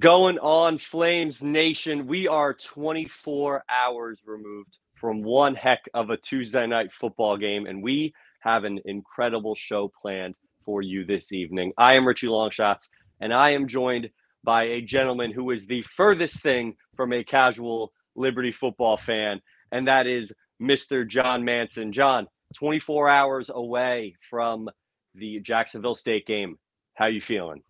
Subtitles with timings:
[0.00, 2.06] Going on, Flames Nation?
[2.06, 7.82] We are 24 hours removed from one heck of a Tuesday night football game, and
[7.82, 11.74] we have an incredible show planned for you this evening.
[11.76, 12.88] I am Richie Longshots,
[13.20, 14.08] and I am joined
[14.42, 19.86] by a gentleman who is the furthest thing from a casual Liberty football fan, and
[19.86, 21.06] that is Mr.
[21.06, 21.92] John Manson.
[21.92, 24.70] John, 24 hours away from
[25.14, 26.56] the Jacksonville State game.
[26.94, 27.62] How you feeling?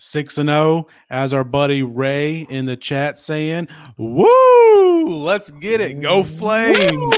[0.00, 5.08] 6 and 0 as our buddy Ray in the chat saying, "Woo!
[5.08, 6.00] Let's get it.
[6.00, 7.14] Go Flames."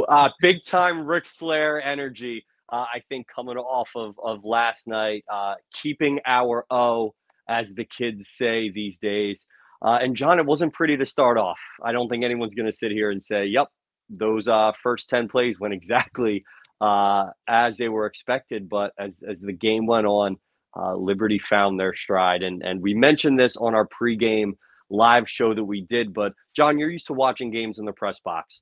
[0.08, 2.46] uh, big time Ric Flair energy.
[2.70, 7.14] Uh, I think coming off of, of last night, uh, keeping our O,
[7.46, 9.44] as the kids say these days.
[9.84, 11.58] Uh, and John, it wasn't pretty to start off.
[11.84, 13.68] I don't think anyone's going to sit here and say, "Yep,
[14.08, 16.42] those uh, first ten plays went exactly
[16.80, 20.38] uh, as they were expected." But as as the game went on,
[20.76, 24.52] uh, Liberty found their stride, and and we mentioned this on our pregame
[24.90, 26.12] live show that we did.
[26.12, 28.60] But John, you're used to watching games in the press box.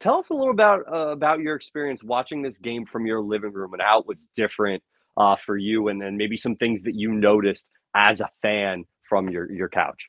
[0.00, 3.52] Tell us a little about uh, about your experience watching this game from your living
[3.52, 4.82] room and how it was different
[5.16, 9.28] uh, for you, and then maybe some things that you noticed as a fan from
[9.28, 10.08] your your couch.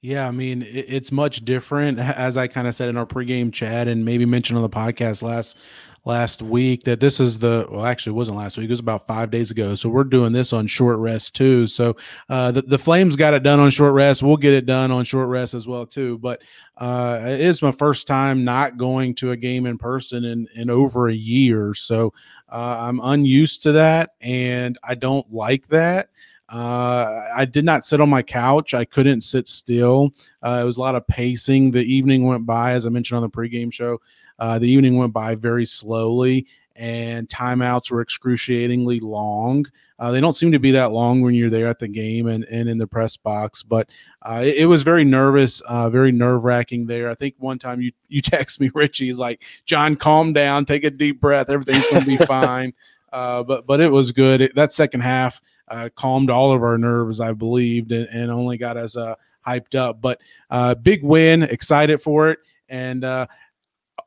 [0.00, 3.88] Yeah, I mean, it's much different, as I kind of said in our pregame chat,
[3.88, 5.56] and maybe mentioned on the podcast last
[6.04, 9.08] last week that this is the well, actually, it wasn't last week; it was about
[9.08, 9.74] five days ago.
[9.74, 11.66] So we're doing this on short rest too.
[11.66, 11.96] So
[12.28, 14.22] uh, the the Flames got it done on short rest.
[14.22, 16.18] We'll get it done on short rest as well too.
[16.18, 16.42] But
[16.76, 20.70] uh, it is my first time not going to a game in person in in
[20.70, 22.14] over a year, so
[22.52, 26.10] uh, I'm unused to that, and I don't like that.
[26.48, 28.72] Uh, I did not sit on my couch.
[28.72, 30.14] I couldn't sit still.
[30.42, 31.72] Uh, it was a lot of pacing.
[31.72, 34.00] The evening went by, as I mentioned on the pregame show.
[34.38, 39.66] Uh, the evening went by very slowly, and timeouts were excruciatingly long.
[39.98, 42.44] Uh, they don't seem to be that long when you're there at the game and,
[42.44, 43.90] and in the press box, but
[44.22, 47.10] uh, it, it, was very nervous, uh, very nerve wracking there.
[47.10, 50.84] I think one time you you text me, Richie, is like, John, calm down, take
[50.84, 52.74] a deep breath, everything's going to be fine.
[53.12, 54.40] Uh, but but it was good.
[54.40, 58.58] It, that second half uh, calmed all of our nerves, I believed, and, and only
[58.58, 59.14] got us uh,
[59.46, 60.00] hyped up.
[60.00, 60.20] But
[60.50, 63.26] uh, big win, excited for it, and uh,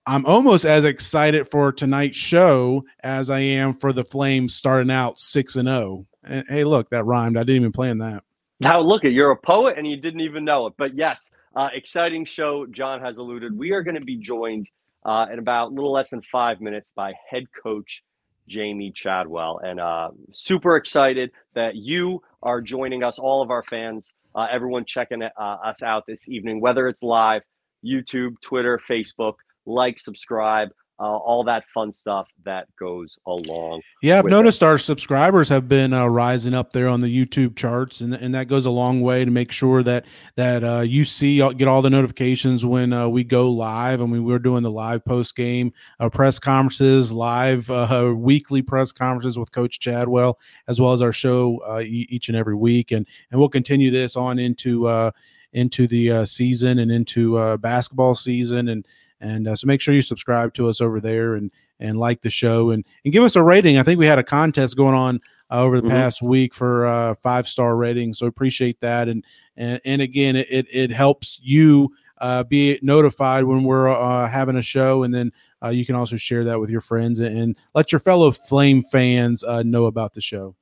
[0.06, 5.20] I'm almost as excited for tonight's show as I am for the Flames starting out
[5.20, 5.80] six and zero.
[5.80, 6.08] Oh.
[6.24, 7.38] And hey, look, that rhymed.
[7.38, 8.24] I didn't even plan that.
[8.60, 10.74] Now look at you're a poet and you didn't even know it.
[10.78, 12.68] But yes, uh, exciting show.
[12.68, 13.58] John has alluded.
[13.58, 14.68] We are going to be joined
[15.04, 18.04] uh, in about a little less than five minutes by head coach
[18.50, 19.60] Jamey Chadwell.
[19.64, 24.86] And uh, super excited that you are joining us, all of our fans, uh, everyone
[24.86, 27.42] checking uh, us out this evening, whether it's live,
[27.86, 29.36] YouTube, Twitter, Facebook.
[29.66, 30.70] Like, subscribe,
[31.02, 33.82] uh, all that fun stuff that goes along.
[34.04, 34.66] Yeah, I've noticed it.
[34.66, 38.48] our subscribers have been uh, rising up there on the YouTube charts, and, and that
[38.48, 40.06] goes a long way to make sure that
[40.36, 44.00] that uh, you see get all the notifications when uh, we go live.
[44.00, 48.92] I mean, we're doing the live post game uh, press conferences, live uh, weekly press
[48.92, 50.38] conferences with Coach Chadwell,
[50.68, 54.38] as well as our show each and every week, and and we'll continue this on
[54.38, 55.12] into
[55.54, 58.86] into the season and into basketball season and
[59.22, 62.30] and uh, so make sure you subscribe to us over there and and like the
[62.30, 63.78] show and and give us a rating.
[63.78, 65.20] I think we had a contest going on
[65.50, 65.96] uh, over the mm-hmm.
[65.96, 69.08] past week for uh, five star rating, so appreciate that.
[69.08, 69.24] And
[69.56, 71.90] and, and again, it it helps you
[72.20, 75.32] uh, be notified when we're uh, having a show, and then
[75.64, 78.84] uh, you can also share that with your friends and, and let your fellow Flame
[78.84, 80.56] fans uh, know about the show.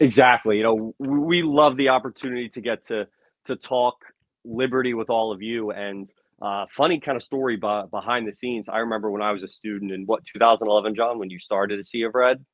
[0.00, 0.56] Exactly.
[0.56, 3.06] You know, we love the opportunity to get to
[3.46, 3.96] to talk
[4.44, 6.08] liberty with all of you and
[6.40, 8.68] uh, funny kind of story by, behind the scenes.
[8.68, 11.86] I remember when I was a student in what 2011, John, when you started at
[11.86, 12.44] Sea of Red.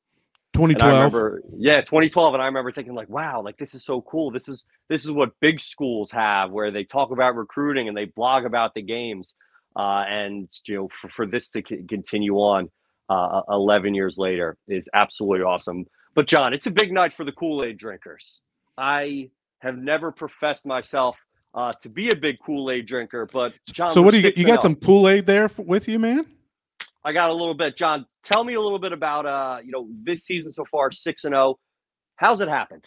[0.53, 1.13] 2012.
[1.13, 4.31] Remember, yeah, 2012, and I remember thinking like, wow, like this is so cool.
[4.31, 8.05] This is this is what big schools have, where they talk about recruiting and they
[8.05, 9.33] blog about the games.
[9.75, 12.69] Uh, and you know, for, for this to c- continue on
[13.09, 15.85] uh, 11 years later is absolutely awesome.
[16.15, 18.41] But John, it's a big night for the Kool Aid drinkers.
[18.77, 19.29] I
[19.59, 21.17] have never professed myself
[21.57, 23.25] uh, to be a big Kool Aid drinker.
[23.25, 24.31] But John, so what do you?
[24.37, 26.25] You got some Kool Aid there with you, man?
[27.03, 27.75] I got a little bit.
[27.75, 31.23] John, tell me a little bit about uh, you know this season so far, six
[31.25, 31.43] and zero.
[31.43, 31.59] Oh.
[32.15, 32.85] How's it happened?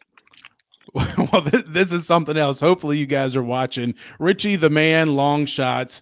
[0.95, 2.61] well, this, this is something else.
[2.61, 3.95] Hopefully, you guys are watching.
[4.19, 6.01] Richie, the man, long shots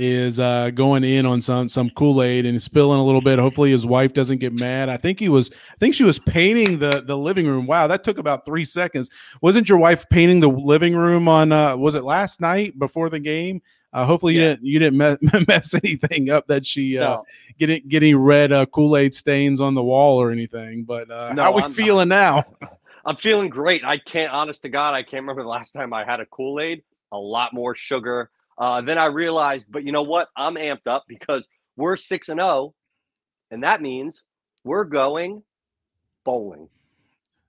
[0.00, 3.38] is uh, going in on some some Kool Aid and spilling a little bit.
[3.38, 4.88] Hopefully, his wife doesn't get mad.
[4.88, 5.50] I think he was.
[5.70, 7.66] I think she was painting the the living room.
[7.66, 9.10] Wow, that took about three seconds.
[9.42, 11.52] Wasn't your wife painting the living room on?
[11.52, 13.60] Uh, was it last night before the game?
[13.92, 14.40] Uh, hopefully yeah.
[14.40, 15.18] you didn't you didn't mess,
[15.48, 17.24] mess anything up that she uh, no.
[17.58, 20.84] getting getting red uh, Kool Aid stains on the wall or anything.
[20.84, 22.44] But uh, no, how we I'm, feeling now?
[23.04, 23.84] I'm feeling great.
[23.84, 26.60] I can't, honest to God, I can't remember the last time I had a Kool
[26.60, 26.82] Aid.
[27.12, 28.30] A lot more sugar.
[28.60, 30.28] Uh, then I realized, but you know what?
[30.36, 32.74] I'm amped up because we're six and zero, oh,
[33.50, 34.22] and that means
[34.64, 35.42] we're going
[36.26, 36.68] bowling.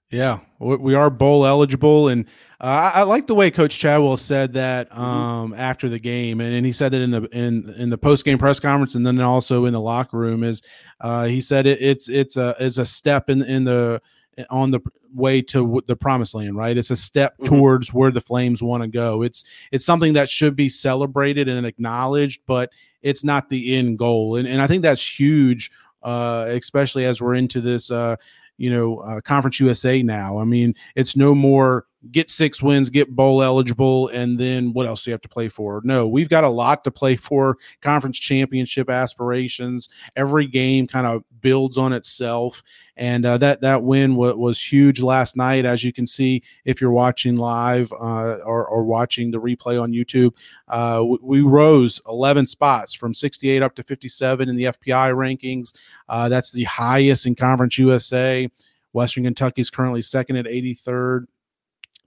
[0.10, 2.26] Yeah, we are bowl eligible, and
[2.60, 5.02] uh, I, like the way Coach Chadwell said that mm-hmm.
[5.02, 5.60] um, mm-hmm.
[5.60, 8.38] after the game, and, and, he said it in the in in the post game
[8.38, 10.44] press conference, and then also in the locker room.
[10.44, 10.62] Is
[11.00, 14.02] uh, he said it, it's it's a is a step in in the
[14.50, 14.80] on the
[15.14, 17.44] way to the promised land right it's a step mm-hmm.
[17.44, 21.66] towards where the flames want to go it's it's something that should be celebrated and
[21.66, 22.72] acknowledged but
[23.02, 25.72] it's not the end goal and, and i think that's huge
[26.04, 28.16] uh, especially as we're into this uh,
[28.62, 30.38] you know, uh, Conference USA now.
[30.38, 35.04] I mean, it's no more get six wins, get bowl eligible, and then what else
[35.04, 35.82] do you have to play for?
[35.84, 37.58] No, we've got a lot to play for.
[37.82, 39.88] Conference championship aspirations.
[40.16, 42.64] Every game kind of builds on itself,
[42.98, 45.66] and uh, that that win w- was huge last night.
[45.66, 49.94] As you can see, if you're watching live uh, or, or, watching the replay on
[49.94, 50.34] YouTube,
[50.70, 55.74] uh, we, rose 11 spots from 68 up to 57 in the FPI rankings.
[56.10, 58.50] Uh, that's the highest in Conference USA.
[58.94, 61.28] Western Kentucky is currently second at 83rd.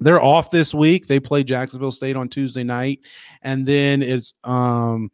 [0.00, 1.06] They're off this week.
[1.06, 3.00] They play Jacksonville State on Tuesday night,
[3.42, 5.10] and then it's um,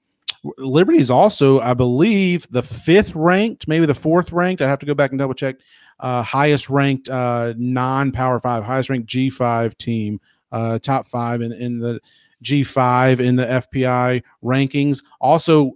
[0.57, 4.63] Liberty is also, I believe, the fifth ranked, maybe the fourth ranked.
[4.63, 5.57] I have to go back and double check.
[5.99, 10.19] Uh, highest ranked uh, non-power five, highest ranked G five team,
[10.51, 12.01] uh, top five in in the
[12.41, 15.05] G five in the FPI rankings.
[15.21, 15.73] Also,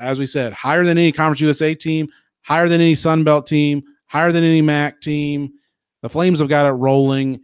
[0.00, 2.08] as we said, higher than any Conference USA team,
[2.40, 5.52] higher than any Sun Belt team, higher than any MAC team.
[6.00, 7.40] The Flames have got it rolling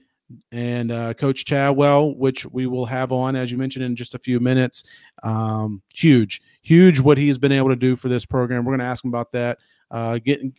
[0.52, 4.18] and uh, Coach Chadwell, which we will have on, as you mentioned, in just a
[4.18, 4.84] few minutes.
[5.22, 8.64] Um, huge, huge what he's been able to do for this program.
[8.64, 9.58] We're going to ask him about that.
[9.90, 10.54] Uh, getting,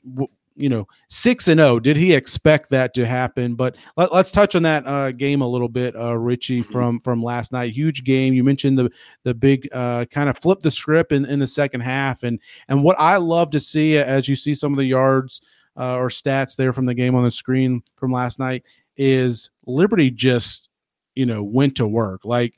[0.55, 1.71] you know, six and zero.
[1.71, 3.55] Oh, did he expect that to happen?
[3.55, 6.71] But let, us touch on that uh, game a little bit, uh, Richie, mm-hmm.
[6.71, 7.73] from from last night.
[7.73, 8.33] Huge game.
[8.33, 8.89] You mentioned the
[9.23, 12.39] the big uh, kind of flip the script in, in the second half, and
[12.69, 15.41] and what I love to see as you see some of the yards.
[15.77, 18.63] Uh, or stats there from the game on the screen from last night
[18.97, 20.69] is Liberty just,
[21.15, 22.25] you know, went to work.
[22.25, 22.55] Like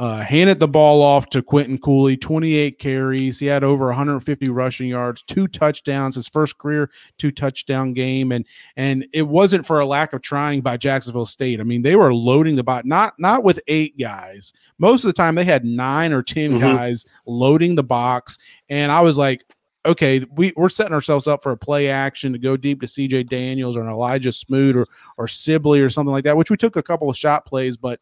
[0.00, 3.38] uh, handed the ball off to Quinton Cooley, 28 carries.
[3.38, 8.46] He had over 150 rushing yards, two touchdowns, his first career two touchdown game, and
[8.76, 11.60] and it wasn't for a lack of trying by Jacksonville State.
[11.60, 14.54] I mean, they were loading the box, not not with eight guys.
[14.78, 16.60] Most of the time, they had nine or 10 mm-hmm.
[16.60, 18.38] guys loading the box,
[18.70, 19.44] and I was like,
[19.86, 23.28] okay, we, we're setting ourselves up for a play action to go deep to CJ
[23.28, 26.76] Daniels or an Elijah Smoot or or Sibley or something like that, which we took
[26.76, 28.00] a couple of shot plays, but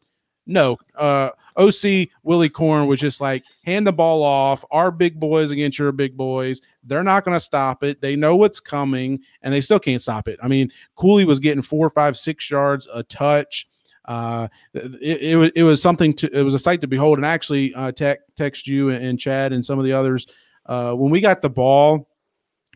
[0.49, 4.65] no, uh, OC Willy Korn was just like hand the ball off.
[4.71, 6.59] Our big boys against your big boys.
[6.83, 8.01] They're not going to stop it.
[8.01, 10.39] They know what's coming, and they still can't stop it.
[10.41, 13.67] I mean, Cooley was getting four, five, six yards a touch.
[14.05, 17.19] Uh, it, it, was it was something to it was a sight to behold.
[17.19, 20.25] And actually, uh, tech, text you and, and Chad and some of the others
[20.69, 22.07] uh, when we got the ball,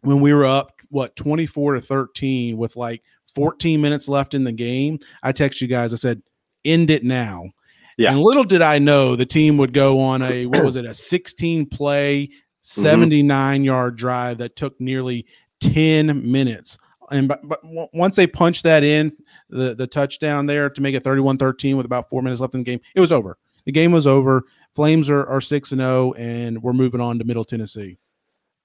[0.01, 3.03] when we were up, what, 24 to 13 with like
[3.35, 6.23] 14 minutes left in the game, I text you guys, I said,
[6.65, 7.51] end it now.
[7.97, 8.11] Yeah.
[8.11, 10.93] And little did I know the team would go on a, what was it, a
[10.93, 12.31] 16 play,
[12.61, 13.63] 79 mm-hmm.
[13.63, 15.27] yard drive that took nearly
[15.61, 16.79] 10 minutes.
[17.11, 17.59] And but, but
[17.93, 19.11] once they punched that in,
[19.49, 22.61] the, the touchdown there to make it 31 13 with about four minutes left in
[22.61, 23.37] the game, it was over.
[23.65, 24.43] The game was over.
[24.73, 27.99] Flames are, are 6 and 0, and we're moving on to Middle Tennessee.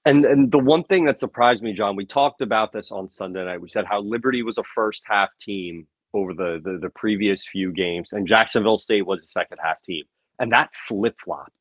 [0.05, 3.43] And and the one thing that surprised me, John, we talked about this on Sunday
[3.45, 3.61] night.
[3.61, 7.71] We said how Liberty was a first half team over the, the, the previous few
[7.71, 10.05] games, and Jacksonville State was a second half team.
[10.39, 11.51] And that flip flopped.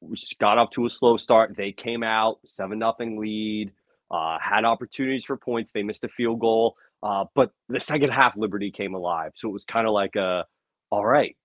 [0.00, 1.56] We got off to a slow start.
[1.56, 3.72] They came out, 7 nothing lead,
[4.10, 5.70] uh, had opportunities for points.
[5.72, 6.76] They missed a field goal.
[7.02, 9.32] Uh, but the second half, Liberty came alive.
[9.34, 10.44] So it was kind of like a,
[10.90, 11.36] all right,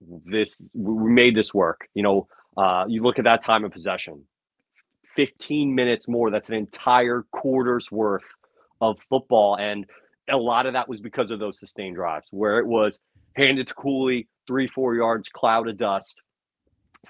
[0.00, 1.88] this we made this work.
[1.94, 4.24] You know, uh, you look at that time of possession,
[5.16, 6.30] 15 minutes more.
[6.30, 8.24] That's an entire quarter's worth
[8.80, 9.86] of football, and
[10.28, 12.98] a lot of that was because of those sustained drives, where it was
[13.34, 16.16] handed to Cooley, three four yards, cloud of dust,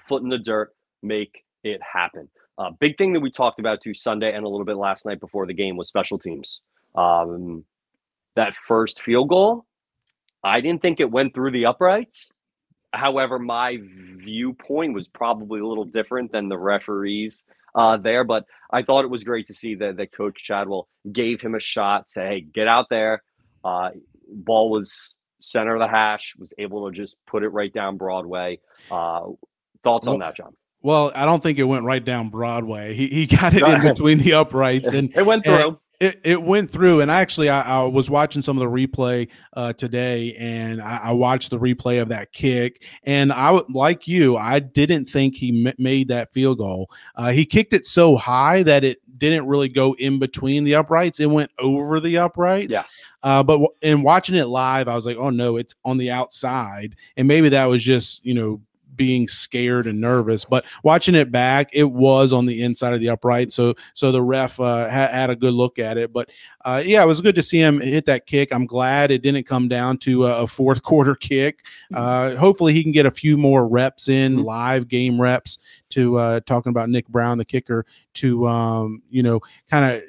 [0.07, 2.29] foot in the dirt, make it happen.
[2.57, 5.19] Uh, big thing that we talked about too Sunday and a little bit last night
[5.19, 6.61] before the game was special teams.
[6.95, 7.65] Um,
[8.35, 9.65] that first field goal,
[10.43, 12.31] I didn't think it went through the uprights.
[12.93, 17.43] However, my viewpoint was probably a little different than the referees
[17.75, 21.41] uh, there, but I thought it was great to see that, that Coach Chadwell gave
[21.41, 23.23] him a shot, say, hey, get out there.
[23.63, 23.89] Uh,
[24.29, 28.59] ball was center of the hash, was able to just put it right down Broadway.
[28.89, 29.27] Uh,
[29.83, 30.55] thoughts well, on that, John?
[30.81, 32.93] Well, I don't think it went right down Broadway.
[32.93, 35.67] He, he got it in between the uprights and it went through.
[35.67, 39.29] And, it, it went through, and actually, I, I was watching some of the replay
[39.53, 42.83] uh, today, and I, I, watched the replay of that kick.
[43.03, 46.91] And I, like you, I didn't think he m- made that field goal.
[47.15, 51.19] Uh, he kicked it so high that it didn't really go in between the uprights;
[51.19, 52.73] it went over the uprights.
[52.73, 52.83] Yeah.
[53.23, 56.11] Uh, but w- in watching it live, I was like, "Oh no, it's on the
[56.11, 58.61] outside," and maybe that was just you know
[58.97, 60.43] being scared and nervous.
[60.43, 63.53] But watching it back, it was on the inside of the upright.
[63.53, 66.11] So so the ref uh, had, had a good look at it.
[66.11, 66.29] But
[66.65, 68.51] uh, yeah, it was good to see him hit that kick.
[68.51, 71.63] I'm glad it didn't come down to a, fourth quarter kick.
[71.93, 71.95] Mm-hmm.
[71.95, 74.45] Uh, hopefully, he can get a few more reps in mm-hmm.
[74.45, 77.85] live game reps to uh, talking about Nick Brown, the kicker,
[78.15, 79.39] to um, you know
[79.69, 80.03] kind of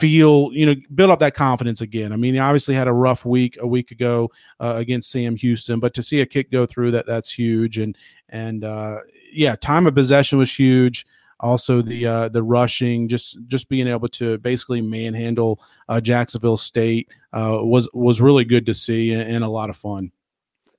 [0.00, 2.12] feel, you know, build up that confidence again.
[2.12, 5.78] I mean, he obviously had a rough week a week ago uh, against Sam Houston,
[5.78, 7.78] but to see a kick go through that, that's huge.
[7.78, 7.96] And
[8.30, 8.98] and uh,
[9.32, 11.06] yeah, time of possession was huge.
[11.40, 17.08] Also, the uh, the rushing, just just being able to basically manhandle uh, Jacksonville State
[17.32, 20.12] uh, was was really good to see and, and a lot of fun.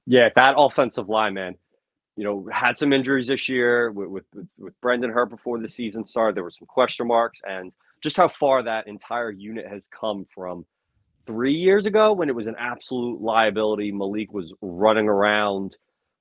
[0.06, 1.56] Yeah, that offensive line, man.
[2.16, 6.06] You know, had some injuries this year with, with with Brendan Hurt before the season
[6.06, 6.36] started.
[6.36, 7.72] There were some question marks, and
[8.02, 10.66] just how far that entire unit has come from
[11.26, 13.92] three years ago when it was an absolute liability.
[13.92, 15.76] Malik was running around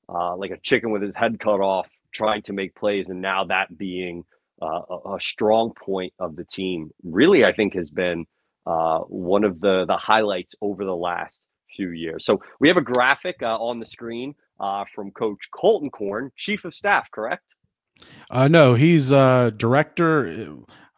[0.08, 3.44] uh, like a chicken with his head cut off, trying to make plays, and now
[3.44, 4.24] that being
[4.60, 8.26] uh, a, a, strong point of the team, really, I think has been
[8.66, 11.40] uh, one of the the highlights over the last
[11.74, 12.26] few years.
[12.26, 16.64] So we have a graphic uh, on the screen uh, from Coach Colton Korn, Chief
[16.64, 17.44] of Staff, correct?
[18.30, 20.26] Uh, no, he's director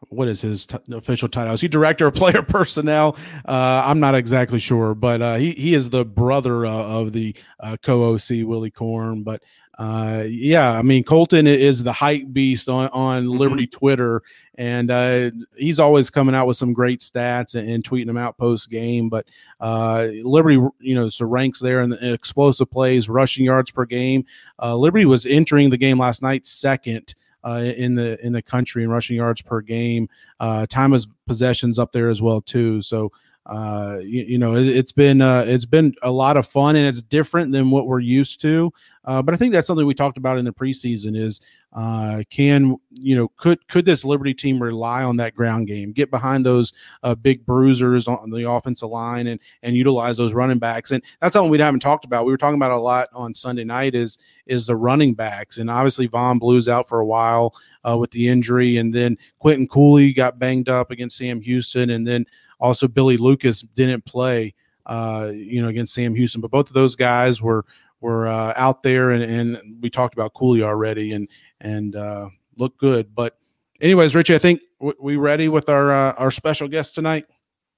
[0.09, 1.52] what is his t- official title?
[1.52, 3.16] Is he director of player personnel?
[3.47, 7.35] Uh, I'm not exactly sure, but uh, he he is the brother uh, of the
[7.61, 9.23] uh, co-OC Willy Korn.
[9.23, 9.42] But
[9.78, 13.38] uh, yeah, I mean Colton is the hype beast on on mm-hmm.
[13.38, 14.23] Liberty Twitter,
[14.56, 18.38] and uh, he's always coming out with some great stats and, and tweeting them out
[18.38, 19.09] post game.
[19.09, 19.26] But
[19.61, 24.25] Liberty, you know, so ranks there in the explosive plays, rushing yards per game.
[24.62, 27.14] Liberty was entering the game last night second
[27.51, 30.09] in the in the country in rushing yards per game.
[30.41, 32.83] Uh, time of possessions up there as well too.
[32.83, 33.13] So
[33.47, 36.87] uh, you, you, know it, has been uh, it's been a lot of fun and
[36.87, 38.73] it's different than what we're used to.
[39.05, 41.41] Uh, but I think that's something we talked about in the preseason is
[41.73, 46.11] uh, can you know could could this Liberty team rely on that ground game, get
[46.11, 50.91] behind those uh, big bruisers on the offensive line, and and utilize those running backs?
[50.91, 52.26] And that's something we haven't talked about.
[52.26, 55.71] We were talking about a lot on Sunday night is is the running backs, and
[55.71, 57.55] obviously Vaughn Blue's out for a while
[57.88, 62.07] uh, with the injury, and then Quinton Cooley got banged up against Sam Houston, and
[62.07, 62.26] then
[62.61, 64.55] also Billy Lucas didn't play.
[64.85, 67.64] Uh, you know, against Sam Houston, but both of those guys were
[68.02, 71.29] were uh, out there, and, and we talked about Cooley already, and
[71.62, 73.14] and uh, look good.
[73.14, 73.38] But
[73.81, 77.26] anyways, Richie, I think w- we ready with our uh, our special guest tonight.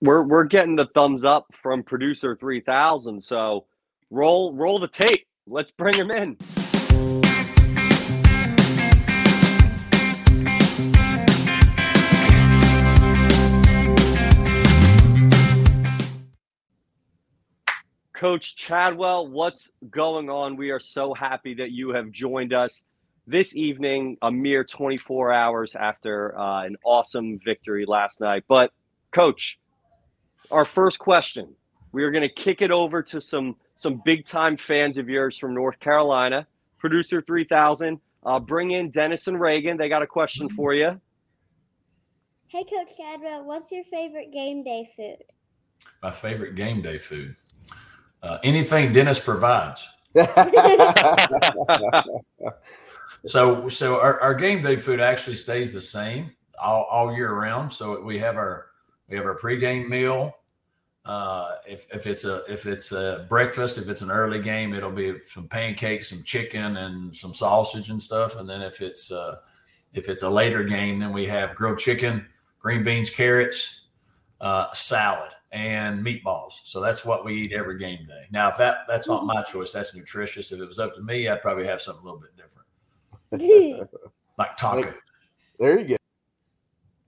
[0.00, 3.22] We're we're getting the thumbs up from producer three thousand.
[3.22, 3.66] So
[4.10, 5.26] roll roll the tape.
[5.46, 6.36] Let's bring him in.
[18.14, 20.56] Coach Chadwell, what's going on?
[20.56, 22.80] We are so happy that you have joined us
[23.26, 28.44] this evening, a mere 24 hours after uh, an awesome victory last night.
[28.48, 28.72] But,
[29.12, 29.58] Coach,
[30.50, 31.54] our first question
[31.94, 35.38] we are going to kick it over to some some big time fans of yours
[35.38, 36.46] from North Carolina.
[36.78, 39.76] Producer 3000, uh, bring in Dennis and Reagan.
[39.76, 41.00] They got a question for you.
[42.48, 45.24] Hey, Coach Chadwell, what's your favorite game day food?
[46.02, 47.36] My favorite game day food.
[48.22, 49.88] Uh, anything Dennis provides.
[53.26, 57.72] so, so our, our, game day food actually stays the same all, all year round.
[57.72, 58.66] So we have our
[59.08, 60.34] we have our pregame meal.
[61.04, 64.90] Uh, if, if it's a if it's a breakfast, if it's an early game, it'll
[64.90, 68.36] be some pancakes, some chicken, and some sausage and stuff.
[68.36, 69.36] And then if it's uh,
[69.92, 72.26] if it's a later game, then we have grilled chicken,
[72.58, 73.88] green beans, carrots,
[74.40, 76.60] uh, salad and meatballs.
[76.64, 78.26] So that's what we eat every game day.
[78.32, 80.52] Now, if that that's not my choice, that's nutritious.
[80.52, 82.33] If it was up to me, I'd probably have something a little bit
[83.38, 83.90] different,
[84.38, 84.94] like tacos.
[85.58, 85.96] There you go.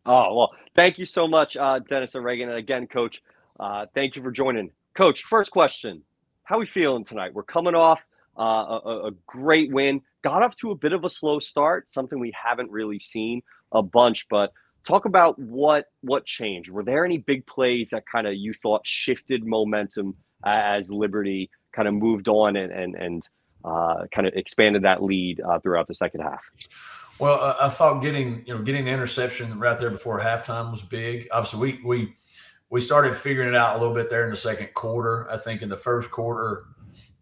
[0.05, 3.23] Oh well, thank you so much, uh, Dennis and Reagan, and again, Coach.
[3.59, 5.25] Uh, thank you for joining, Coach.
[5.25, 6.03] First question:
[6.45, 7.35] How are we feeling tonight?
[7.35, 8.01] We're coming off
[8.39, 8.43] uh,
[8.85, 10.01] a, a great win.
[10.23, 13.43] Got off to a bit of a slow start, something we haven't really seen
[13.73, 14.53] a bunch, but
[14.85, 16.71] talk about what what changed.
[16.71, 20.15] Were there any big plays that kind of you thought shifted momentum
[20.45, 23.23] as Liberty kind of moved on and and, and
[23.65, 26.43] kind of expanded that lead uh, throughout the second half?
[27.19, 31.29] Well, I thought getting you know getting the interception right there before halftime was big.
[31.33, 32.17] Obviously, we we
[32.69, 35.31] we started figuring it out a little bit there in the second quarter.
[35.31, 36.65] I think in the first quarter,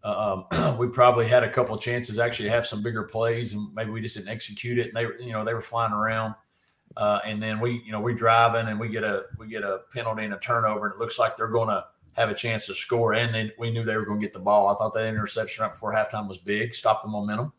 [0.03, 0.45] um,
[0.77, 3.91] we probably had a couple of chances actually to have some bigger plays, and maybe
[3.91, 4.93] we just didn't execute it.
[4.93, 6.35] And they, you know, they were flying around.
[6.97, 9.81] Uh, and then we, you know, we driving and we get a we get a
[9.93, 12.73] penalty and a turnover, and it looks like they're going to have a chance to
[12.73, 13.13] score.
[13.13, 14.67] And then we knew they were going to get the ball.
[14.67, 17.53] I thought that interception right before halftime was big, stopped the momentum.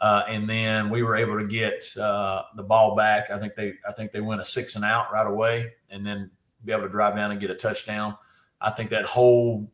[0.00, 3.30] Uh, and then we were able to get uh, the ball back.
[3.30, 6.30] I think they I think they went a six and out right away, and then
[6.64, 8.16] be able to drive down and get a touchdown.
[8.62, 9.70] I think that whole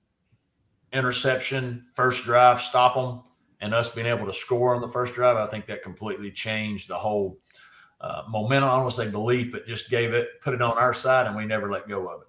[0.93, 3.23] interception, first drive, stop them,
[3.61, 6.89] and us being able to score on the first drive, I think that completely changed
[6.89, 7.39] the whole
[8.01, 8.69] uh, momentum.
[8.69, 11.27] I don't want to say belief, but just gave it, put it on our side,
[11.27, 12.26] and we never let go of it.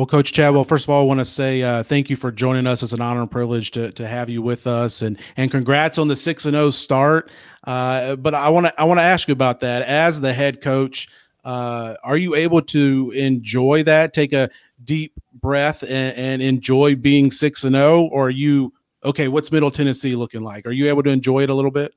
[0.00, 2.66] Well, Coach Chadwell, first of all, I want to say uh, thank you for joining
[2.66, 2.82] us.
[2.82, 6.08] It's an honor and privilege to, to have you with us, and and congrats on
[6.08, 7.30] the six and zero oh start.
[7.64, 10.62] Uh, but I want to I want to ask you about that as the head
[10.62, 11.06] coach.
[11.44, 14.14] Uh, are you able to enjoy that?
[14.14, 14.48] Take a
[14.82, 18.72] deep breath and, and enjoy being six and zero, oh, or are you
[19.04, 19.28] okay?
[19.28, 20.64] What's Middle Tennessee looking like?
[20.66, 21.92] Are you able to enjoy it a little bit?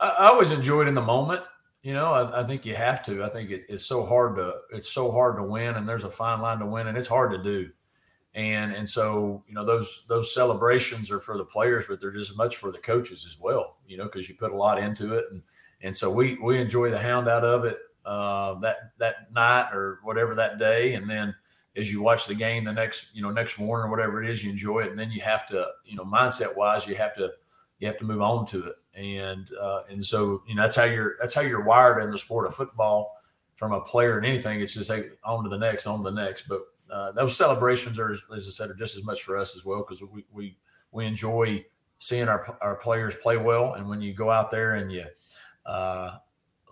[0.00, 1.42] I, I always enjoy it in the moment.
[1.82, 3.24] You know, I, I think you have to.
[3.24, 6.10] I think it, it's so hard to it's so hard to win, and there's a
[6.10, 7.70] fine line to win, and it's hard to do.
[8.34, 12.30] And and so you know those those celebrations are for the players, but they're just
[12.30, 13.78] as much for the coaches as well.
[13.86, 15.42] You know, because you put a lot into it, and
[15.82, 20.00] and so we we enjoy the hound out of it uh, that that night or
[20.02, 21.34] whatever that day, and then
[21.76, 24.44] as you watch the game the next you know next morning or whatever it is,
[24.44, 27.32] you enjoy it, and then you have to you know mindset wise, you have to
[27.80, 30.84] you have to move on to it and uh, and so you know that's how
[30.84, 33.16] you're that's how you're wired in the sport of football
[33.60, 34.58] from a player and anything.
[34.62, 36.48] It's just like on to the next, on to the next.
[36.48, 39.66] But uh, those celebrations are, as I said, are just as much for us as
[39.66, 40.56] well because we we
[40.92, 41.64] we enjoy
[41.98, 45.04] seeing our our players play well, and when you go out there and you
[45.66, 46.16] uh,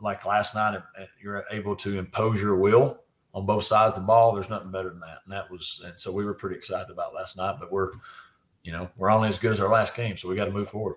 [0.01, 0.81] like last night,
[1.23, 3.03] you're able to impose your will
[3.35, 4.33] on both sides of the ball.
[4.33, 7.15] There's nothing better than that, and that was and so we were pretty excited about
[7.15, 7.57] last night.
[7.61, 7.93] But we're
[8.69, 10.69] you know we're only as good as our last game, so we got to move
[10.69, 10.97] forward.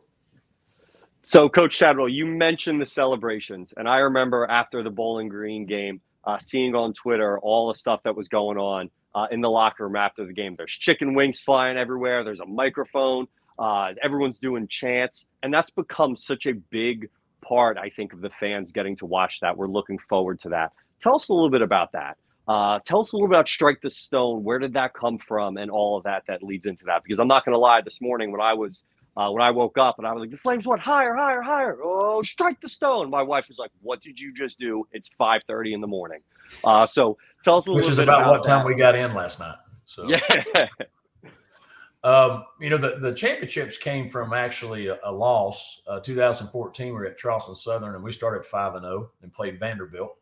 [1.23, 6.01] So, Coach Chadwell, you mentioned the celebrations, and I remember after the Bowling Green game,
[6.25, 9.85] uh, seeing on Twitter all the stuff that was going on uh, in the locker
[9.85, 10.55] room after the game.
[10.57, 12.25] There's chicken wings flying everywhere.
[12.25, 13.27] There's a microphone.
[13.57, 17.07] Uh, everyone's doing chants, and that's become such a big
[17.41, 19.55] part, I think, of the fans getting to watch that.
[19.55, 20.73] We're looking forward to that.
[21.01, 22.17] Tell us a little bit about that.
[22.47, 24.43] Uh, tell us a little about Strike the Stone.
[24.43, 27.03] Where did that come from, and all of that that leads into that?
[27.03, 28.83] Because I'm not going to lie, this morning when I was
[29.17, 31.77] uh, when I woke up and I was like, the flames went higher, higher, higher.
[31.83, 33.09] Oh, strike the stone.
[33.09, 34.87] My wife was like, what did you just do?
[34.93, 36.21] It's 5.30 in the morning.
[36.63, 38.95] Uh, so tell us a little bit Which is about, about what time we got
[38.95, 39.57] in last night.
[39.85, 40.67] So Yeah.
[42.03, 45.83] Um, you know, the, the championships came from actually a, a loss.
[45.85, 49.59] Uh, 2014, we were at Charleston Southern and we started 5 and 0 and played
[49.59, 50.17] Vanderbilt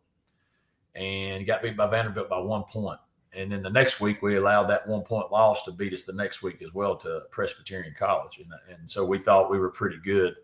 [0.96, 3.00] and got beat by Vanderbilt by one point.
[3.34, 6.14] And then the next week, we allowed that one point loss to beat us the
[6.14, 8.40] next week as well to Presbyterian College.
[8.40, 10.36] And, and so we thought we were pretty good.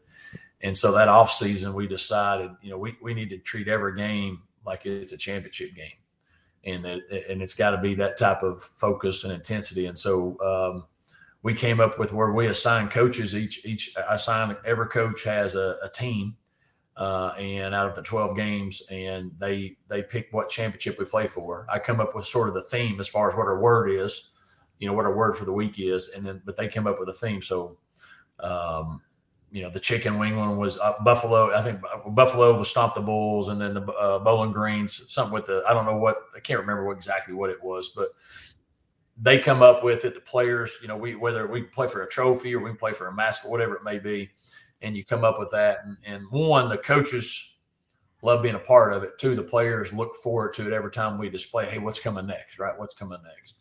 [0.61, 3.95] And so that off season, we decided, you know, we, we need to treat every
[3.95, 5.91] game like it's a championship game.
[6.63, 9.85] And, that, and it's got to be that type of focus and intensity.
[9.85, 10.85] And so um,
[11.43, 15.77] we came up with where we assign coaches each, each assign every coach has a,
[15.83, 16.37] a team
[16.97, 21.27] uh, and out of the 12 games and they they pick what championship we play
[21.27, 21.65] for.
[21.69, 24.31] I come up with sort of the theme as far as what our word is
[24.79, 26.99] you know what our word for the week is and then but they came up
[26.99, 27.41] with a theme.
[27.41, 27.77] So
[28.39, 29.01] um,
[29.51, 33.01] you know the chicken wing one was uh, buffalo i think buffalo was stomp the
[33.01, 36.39] bulls and then the uh, bowling greens something with the i don't know what i
[36.41, 38.09] can't remember what, exactly what it was but
[39.17, 42.09] they come up with it the players you know we whether we play for a
[42.09, 44.29] trophy or we play for a mascot whatever it may be
[44.81, 45.79] and you come up with that.
[45.83, 47.59] And, and one, the coaches
[48.21, 49.17] love being a part of it.
[49.17, 51.65] Two, the players look forward to it every time we display.
[51.65, 52.59] Hey, what's coming next?
[52.59, 52.77] Right?
[52.77, 53.55] What's coming next?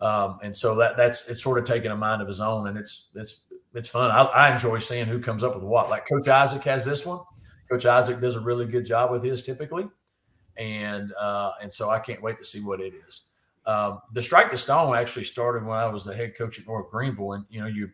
[0.00, 2.76] Um, and so that that's it's sort of taking a mind of his own, and
[2.76, 4.10] it's it's it's fun.
[4.10, 5.90] I, I enjoy seeing who comes up with what.
[5.90, 7.20] Like Coach Isaac has this one.
[7.70, 9.86] Coach Isaac does a really good job with his typically,
[10.56, 13.22] and uh, and so I can't wait to see what it is.
[13.64, 16.90] Um, the strike the stone actually started when I was the head coach at North
[16.90, 17.88] Greenville, and you know you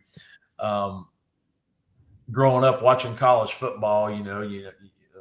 [0.59, 1.08] um,
[2.31, 4.69] growing up watching college football, you know, you,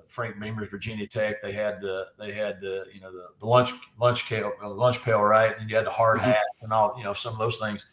[0.08, 3.72] Frank Beamer's Virginia Tech, they had the they had the you know the, the lunch
[4.00, 6.30] lunch pail uh, lunch pail right, and you had the hard mm-hmm.
[6.30, 7.86] hat and all you know some of those things,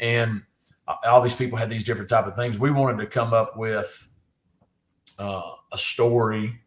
[0.00, 0.42] and
[1.04, 2.58] all these people had these different type of things.
[2.58, 4.10] We wanted to come up with
[5.18, 6.60] uh, a story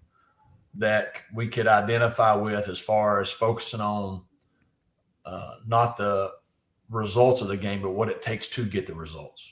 [0.76, 4.22] that we could identify with as far as focusing on
[5.26, 6.32] uh, not the
[6.90, 9.51] results of the game, but what it takes to get the results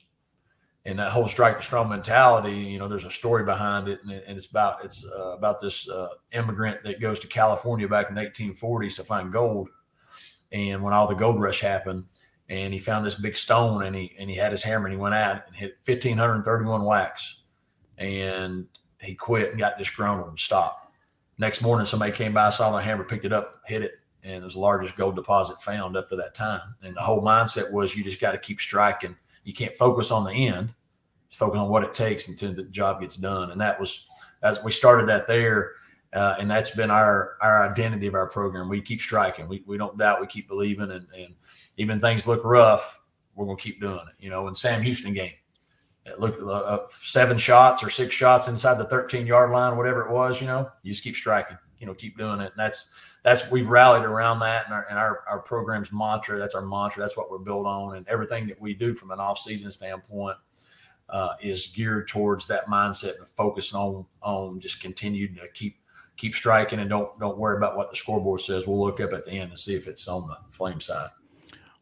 [0.90, 4.12] and that whole strike the strong mentality, you know, there's a story behind it, and,
[4.12, 8.22] it's about it's uh, about this uh, immigrant that goes to California back in the
[8.22, 9.70] 1840s to find gold,
[10.52, 12.06] and when all the gold rush happened,
[12.50, 15.00] and he found this big stone, and he and he had his hammer, and he
[15.00, 17.44] went out and hit 1531 whacks,
[18.00, 18.66] and
[19.00, 20.92] he quit and got disgruntled and stopped.
[21.38, 24.44] Next morning, somebody came by, saw the hammer, picked it up, hit it, and it
[24.44, 26.76] was the largest gold deposit found up to that time.
[26.82, 29.16] And the whole mindset was you just got to keep striking.
[29.44, 30.74] You can't focus on the end,
[31.32, 33.52] focus on what it takes until the job gets done.
[33.52, 34.08] And that was
[34.42, 35.74] as we started that there.
[36.12, 38.68] Uh, and that's been our our identity of our program.
[38.68, 39.48] We keep striking.
[39.48, 40.20] We, we don't doubt.
[40.20, 41.36] We keep believing, and, and
[41.78, 43.00] even things look rough,
[43.36, 44.24] we're gonna keep doing it.
[44.24, 45.34] You know, in Sam Houston game,
[46.18, 50.12] look uh, uh, seven shots or six shots inside the 13 yard line, whatever it
[50.12, 50.42] was.
[50.42, 51.58] You know, you just keep striking.
[51.78, 52.52] You know, keep doing it.
[52.52, 56.40] And that's that's we've rallied around that and our and our, our program's mantra.
[56.40, 57.04] That's our mantra.
[57.04, 60.38] That's what we're built on, and everything that we do from an off season standpoint
[61.12, 65.78] uh, is geared towards that mindset and focus on on just continue to keep
[66.18, 68.68] keep striking and don't don't worry about what the scoreboard says.
[68.68, 71.10] We'll look up at the end and see if it's on the flame side.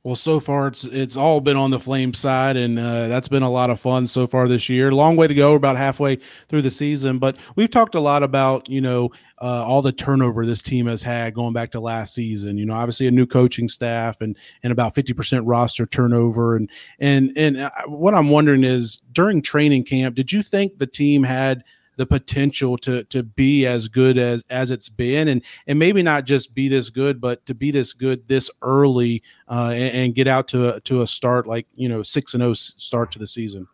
[0.07, 3.43] Well, so far it's it's all been on the flame side, and uh, that's been
[3.43, 4.89] a lot of fun so far this year.
[4.89, 5.51] Long way to go.
[5.51, 6.15] We're about halfway
[6.47, 10.45] through the season, but we've talked a lot about you know uh, all the turnover
[10.45, 12.57] this team has had going back to last season.
[12.57, 16.69] You know, obviously a new coaching staff and and about fifty percent roster turnover, and
[16.99, 21.21] and and uh, what I'm wondering is during training camp, did you think the team
[21.21, 21.65] had
[21.97, 25.27] the potential to to be as good as as it's been.
[25.27, 29.23] And and maybe not just be this good but to be this good this early
[29.47, 32.41] uh, and, and, get out to a, to a start like you know 6 and
[32.41, 33.67] 0 start to the season.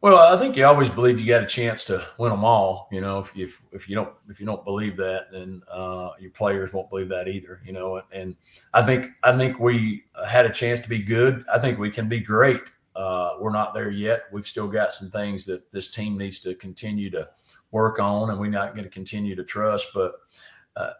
[0.00, 3.00] Well i think you always believe you got a chance to win them all you
[3.00, 6.72] know if if, if you don't if you don't believe that then uh, your players
[6.72, 8.36] won't believe that either you know and
[8.72, 11.44] i think i think we had a chance to be good.
[11.52, 12.62] I think we can be great.
[12.94, 14.24] Uh, we're not there yet.
[14.32, 17.28] We've still got some things that this team needs to continue to
[17.70, 19.88] work on, and we're not going to continue to trust.
[19.94, 20.12] But
[20.76, 20.92] uh,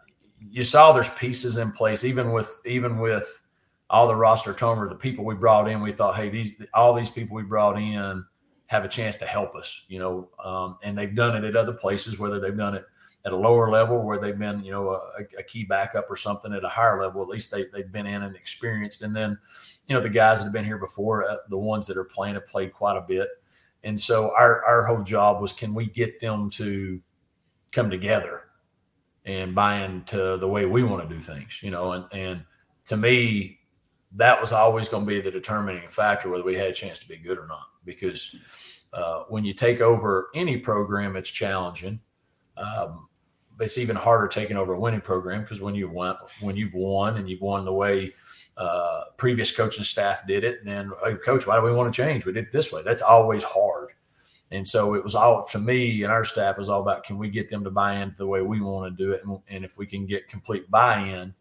[0.50, 3.46] you saw there's pieces in place, even with even with
[3.90, 7.10] all the roster turnover, the people we brought in, we thought, hey, these all these
[7.10, 8.24] people we brought in
[8.66, 11.72] have a chance to help us, you know, um, and they've done it at other
[11.72, 12.84] places, whether they've done it
[13.24, 16.52] at a lower level where they've been, you know, a, a, key backup or something
[16.52, 17.22] at a higher level.
[17.22, 19.02] At least they, they've been in and experienced.
[19.02, 19.38] And then,
[19.86, 22.34] you know, the guys that have been here before, uh, the ones that are playing
[22.34, 23.28] have played quite a bit.
[23.84, 27.00] And so our our whole job was can we get them to
[27.72, 28.44] come together
[29.24, 32.44] and buy into the way we want to do things, you know, and and
[32.86, 33.60] to me
[34.16, 37.08] that was always going to be the determining factor whether we had a chance to
[37.08, 37.66] be good or not.
[37.84, 38.34] Because
[38.92, 42.00] uh, when you take over any program it's challenging.
[42.56, 43.08] Um,
[43.60, 47.16] it's even harder taking over a winning program because when you won when you've won
[47.16, 48.12] and you've won the way
[48.58, 50.58] uh, previous coaching staff did it.
[50.58, 52.26] And then, hey, coach, why do we want to change?
[52.26, 52.82] We did it this way.
[52.82, 53.92] That's always hard.
[54.50, 57.28] And so it was all to me and our staff was all about can we
[57.28, 59.76] get them to buy into the way we want to do it, and, and if
[59.76, 61.34] we can get complete buy-in,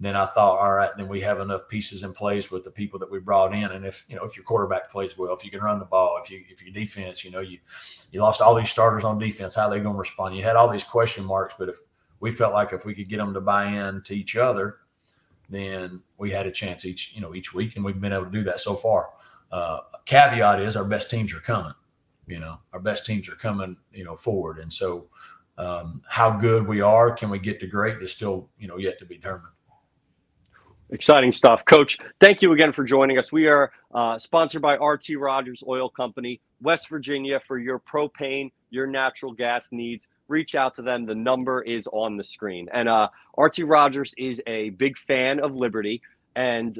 [0.00, 2.98] then I thought, all right, then we have enough pieces in place with the people
[3.00, 5.50] that we brought in, and if you know if your quarterback plays well, if you
[5.50, 7.58] can run the ball, if you if your defense, you know you
[8.10, 10.36] you lost all these starters on defense, how are they going to respond?
[10.36, 11.76] You had all these question marks, but if
[12.20, 14.78] we felt like if we could get them to buy in to each other,
[15.48, 18.30] then we had a chance each you know each week, and we've been able to
[18.30, 19.10] do that so far.
[19.50, 21.74] Uh, caveat is our best teams are coming.
[22.26, 23.76] You know, our best teams are coming.
[23.92, 25.08] You know, forward, and so
[25.56, 28.98] um, how good we are, can we get to great, is still you know yet
[28.98, 29.52] to be determined.
[30.90, 31.98] Exciting stuff, Coach.
[32.18, 33.30] Thank you again for joining us.
[33.30, 38.86] We are uh, sponsored by RT Rogers Oil Company, West Virginia, for your propane, your
[38.86, 41.06] natural gas needs reach out to them.
[41.06, 42.68] The number is on the screen.
[42.72, 46.02] And uh, RT Rogers is a big fan of Liberty,
[46.36, 46.78] and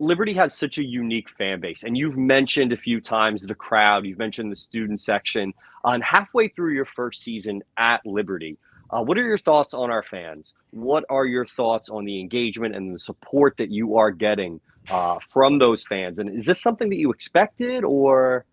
[0.00, 1.82] Liberty has such a unique fan base.
[1.82, 5.52] And you've mentioned a few times the crowd, you've mentioned the student section.
[5.84, 8.58] On halfway through your first season at Liberty,
[8.90, 10.52] uh, what are your thoughts on our fans?
[10.70, 15.18] What are your thoughts on the engagement and the support that you are getting uh,
[15.32, 16.18] from those fans?
[16.18, 18.44] And is this something that you expected or?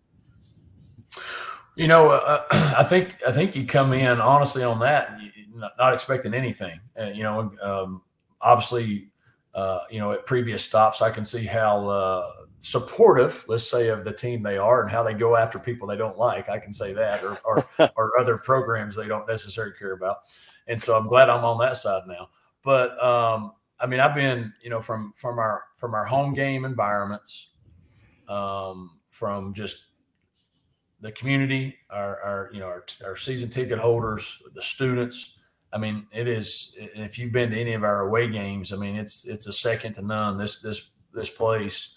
[1.76, 5.18] You know, uh, I think I think you come in honestly on that,
[5.54, 6.80] not, not expecting anything.
[6.98, 8.02] Uh, you know, um,
[8.40, 9.10] obviously,
[9.54, 14.04] uh, you know, at previous stops, I can see how uh, supportive, let's say, of
[14.04, 16.48] the team they are, and how they go after people they don't like.
[16.48, 20.18] I can say that, or or, or other programs they don't necessarily care about.
[20.66, 22.30] And so I'm glad I'm on that side now.
[22.62, 26.64] But um, I mean, I've been, you know, from from our from our home game
[26.64, 27.50] environments,
[28.28, 29.85] um, from just
[31.00, 35.38] the community, our, our you know our, our season ticket holders, the students.
[35.72, 36.76] I mean, it is.
[36.78, 39.94] If you've been to any of our away games, I mean, it's it's a second
[39.94, 40.38] to none.
[40.38, 41.96] This this this place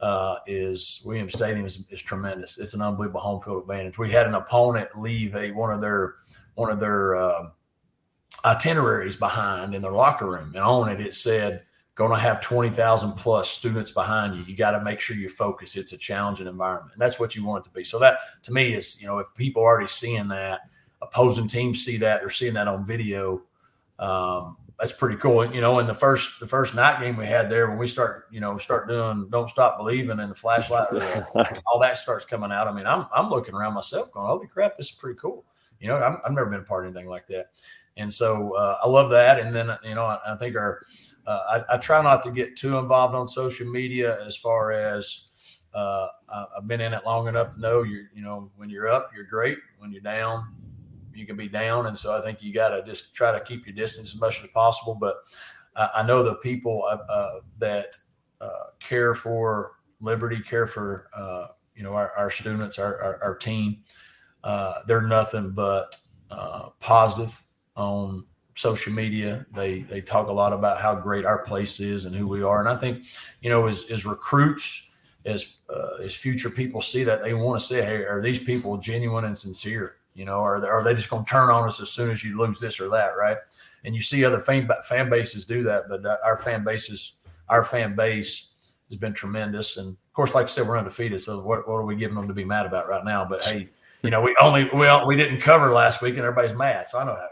[0.00, 2.58] uh, is Williams Stadium is, is tremendous.
[2.58, 3.98] It's an unbelievable home field advantage.
[3.98, 6.14] We had an opponent leave a one of their
[6.54, 7.50] one of their uh,
[8.44, 11.62] itineraries behind in their locker room, and on it it said
[11.94, 14.44] going to have 20,000 plus students behind you.
[14.44, 15.76] You got to make sure you focus.
[15.76, 16.92] It's a challenging environment.
[16.94, 17.84] And that's what you want it to be.
[17.84, 20.62] So that to me is, you know, if people are already seeing that,
[21.02, 23.42] opposing teams see that, they're seeing that on video.
[23.98, 25.44] Um, that's pretty cool.
[25.46, 28.26] You know, in the first the first night game we had there, when we start,
[28.32, 30.88] you know, start doing "Don't Stop Believing" and the flashlight,
[31.66, 32.66] all that starts coming out.
[32.66, 35.44] I mean, I'm I'm looking around myself, going, "Holy crap, this is pretty cool."
[35.78, 37.50] You know, i have never been a part of anything like that,
[37.96, 39.38] and so uh, I love that.
[39.38, 40.82] And then you know, I, I think our
[41.26, 45.28] I, I, try not to get too involved on social media as far as
[45.72, 46.08] uh,
[46.56, 49.24] I've been in it long enough to know you you know when you're up you're
[49.24, 49.58] great.
[49.78, 50.52] When you're down
[51.14, 51.86] you can be down.
[51.86, 54.42] And so I think you got to just try to keep your distance as much
[54.42, 54.96] as possible.
[54.98, 55.16] But
[55.76, 57.96] I, I know the people uh, uh that
[58.40, 63.34] uh, care for Liberty care for uh, you know our, our students our, our, our
[63.36, 63.84] team
[64.86, 65.96] they're nothing but
[66.80, 67.40] positive
[67.76, 69.46] on social media.
[69.54, 72.60] They they talk a lot about how great our place is and who we are.
[72.60, 73.04] And I think,
[73.40, 77.66] you know, as, as recruits, as uh, as future people see that, they want to
[77.66, 79.96] say, hey, are these people genuine and sincere?
[80.14, 82.22] You know, are they, are they just going to turn on us as soon as
[82.22, 83.38] you lose this or that, right?
[83.84, 87.14] And you see other fan fan bases do that, but our fan bases,
[87.48, 88.52] our fan base
[88.88, 89.76] has been tremendous.
[89.78, 91.20] And of course, like I said, we're undefeated.
[91.22, 93.24] So what, what are we giving them to be mad about right now?
[93.24, 93.70] But hey,
[94.02, 96.88] you know, we only we we didn't cover last week, and everybody's mad.
[96.88, 97.28] So I know how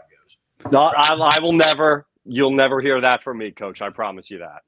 [0.71, 2.05] no, I, I will never.
[2.25, 3.81] You'll never hear that from me, Coach.
[3.81, 4.61] I promise you that.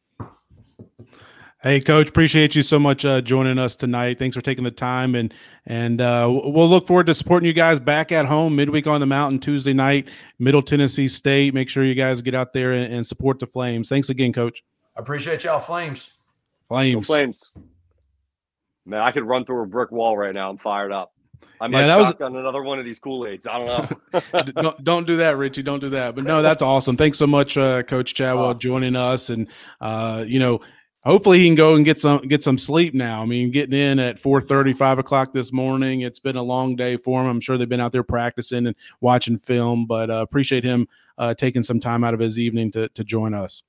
[1.64, 4.20] Hey, Coach, appreciate you so much uh, joining us tonight.
[4.20, 5.34] Thanks for taking the time, and
[5.66, 9.06] and uh, we'll look forward to supporting you guys back at home midweek on the
[9.06, 11.54] mountain Tuesday night, Middle Tennessee State.
[11.54, 13.88] Make sure you guys get out there and, and support the Flames.
[13.88, 14.62] Thanks again, Coach.
[14.98, 16.12] I appreciate y'all, Flames.
[16.68, 17.08] Flames.
[17.08, 17.54] Go Flames.
[18.86, 20.50] Man, I could run through a brick wall right now.
[20.50, 21.13] I'm fired up.
[21.62, 23.46] I might yeah, that was on another one of these Kool Aids.
[23.46, 23.68] I don't
[24.14, 24.42] know.
[24.62, 25.64] don't, don't, do that, Richie.
[25.64, 26.16] Don't do that.
[26.16, 26.98] But no, that's awesome.
[26.98, 28.54] Thanks so much, uh, Coach Chadwell, oh.
[28.54, 29.30] joining us.
[29.30, 29.48] And
[29.82, 30.62] uh, you know,
[31.04, 33.22] hopefully he can go and get some get some sleep now.
[33.22, 36.02] I mean, getting in at 4 30, 5 o'clock this morning.
[36.02, 37.28] It's been a long day for him.
[37.28, 39.86] I'm sure they've been out there practicing and watching film.
[39.86, 43.34] But uh, appreciate him uh, taking some time out of his evening to to join
[43.34, 43.64] us.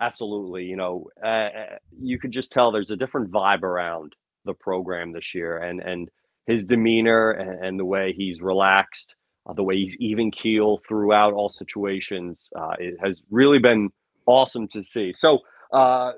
[0.00, 0.64] Absolutely.
[0.64, 4.14] You know, uh, uh, you could just tell there's a different vibe around
[4.46, 6.10] the program this year, and and
[6.50, 9.14] his demeanor and, and the way he's relaxed,
[9.46, 13.90] uh, the way he's even keel throughout all situations, uh, it has really been
[14.26, 15.12] awesome to see.
[15.12, 15.40] So
[15.72, 16.12] uh,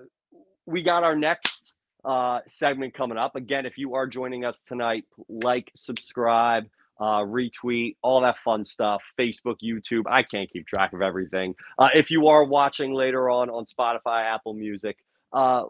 [0.66, 3.37] we got our next uh, segment coming up.
[3.37, 6.64] Again, if you are joining us tonight, like, subscribe.
[7.01, 9.03] Uh, retweet, all that fun stuff.
[9.18, 10.05] Facebook, YouTube.
[10.07, 11.53] I can't keep track of everything.
[11.77, 14.99] Uh, if you are watching later on on Spotify, Apple Music,
[15.33, 15.64] uh,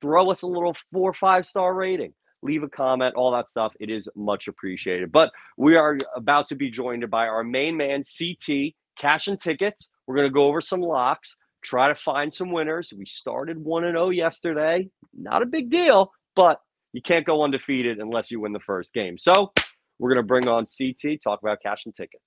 [0.00, 3.72] throw us a little four or five star rating leave a comment, all that stuff.
[3.80, 5.12] It is much appreciated.
[5.12, 9.88] But we are about to be joined by our main man, CT, cash and tickets.
[10.06, 12.92] We're going to go over some locks, try to find some winners.
[12.96, 14.88] We started 1 0 yesterday.
[15.14, 16.60] Not a big deal, but
[16.92, 19.18] you can't go undefeated unless you win the first game.
[19.18, 19.52] So
[19.98, 22.22] we're going to bring on CT, talk about cash and tickets.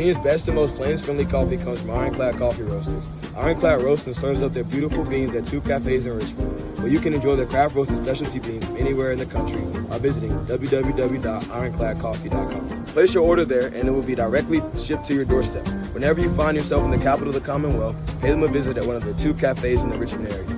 [0.00, 3.10] Virginia's best and most flames-friendly coffee comes from Ironclad Coffee Roasters.
[3.36, 7.14] Ironclad Roasting serves up their beautiful beans at two cafes in Richmond, where you can
[7.14, 12.84] enjoy their craft roasted specialty beans from anywhere in the country by visiting www.ironcladcoffee.com.
[12.86, 15.66] Place your order there, and it will be directly shipped to your doorstep.
[15.92, 18.84] Whenever you find yourself in the capital of the Commonwealth, pay them a visit at
[18.86, 20.48] one of the two cafes in the Richmond area.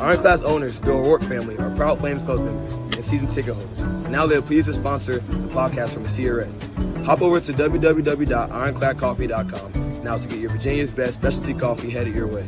[0.00, 3.78] Ironclad's owners, the O'Rourke family, are proud Flames Club members and season ticket holders.
[3.78, 6.46] And now they're pleased to sponsor the podcast from the CRA.
[7.04, 12.46] Hop over to www.ironcladcoffee.com now to get your Virginia's best specialty coffee headed your way.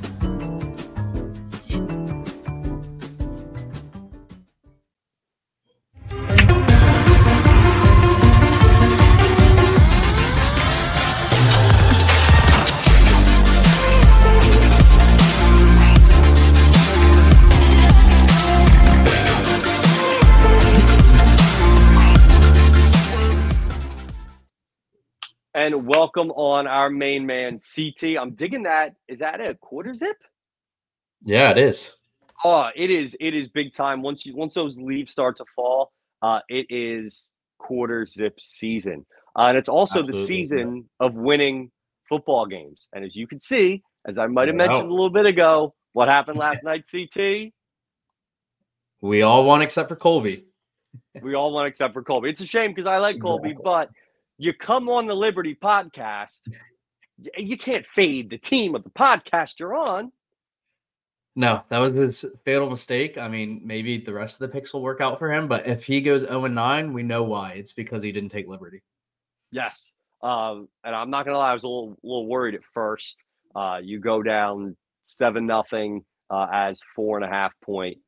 [25.89, 28.19] Welcome on our main man CT.
[28.21, 28.95] I'm digging that.
[29.09, 30.17] Is that a quarter zip?
[31.25, 31.97] Yeah, it is.
[32.45, 33.17] Oh, it is.
[33.19, 34.03] It is big time.
[34.03, 37.25] Once you once those leaves start to fall, uh, it is
[37.59, 39.05] quarter zip season,
[39.37, 41.71] uh, and it's also Absolutely, the season of winning
[42.09, 42.87] football games.
[42.93, 46.09] And as you can see, as I might have mentioned a little bit ago, what
[46.09, 47.53] happened last night, CT?
[49.01, 50.45] We all won except for Colby.
[51.23, 52.31] we all won except for Colby.
[52.31, 53.91] It's a shame because I like Colby, but
[54.39, 56.49] you come on the Liberty podcast,
[57.37, 60.13] you can't fade the team of the podcast you're on.
[61.35, 63.19] No, that was his fatal mistake.
[63.19, 65.85] I mean, maybe the rest of the picks will work out for him, but if
[65.85, 67.53] he goes 0 9, we know why.
[67.53, 68.83] It's because he didn't take Liberty.
[69.51, 69.93] Yes.
[70.23, 73.19] Um, and I'm not gonna lie, I was a little, little worried at first.
[73.55, 77.99] Uh, you go down seven nothing uh, as four and a half point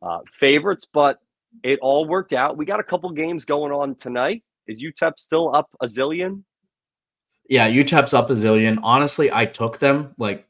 [0.00, 1.18] uh, favorites, but
[1.62, 2.56] it all worked out.
[2.56, 4.42] We got a couple games going on tonight.
[4.66, 6.42] Is UTEP still up a zillion?
[7.48, 8.78] Yeah, UTEP's up a zillion.
[8.82, 10.46] Honestly, I took them like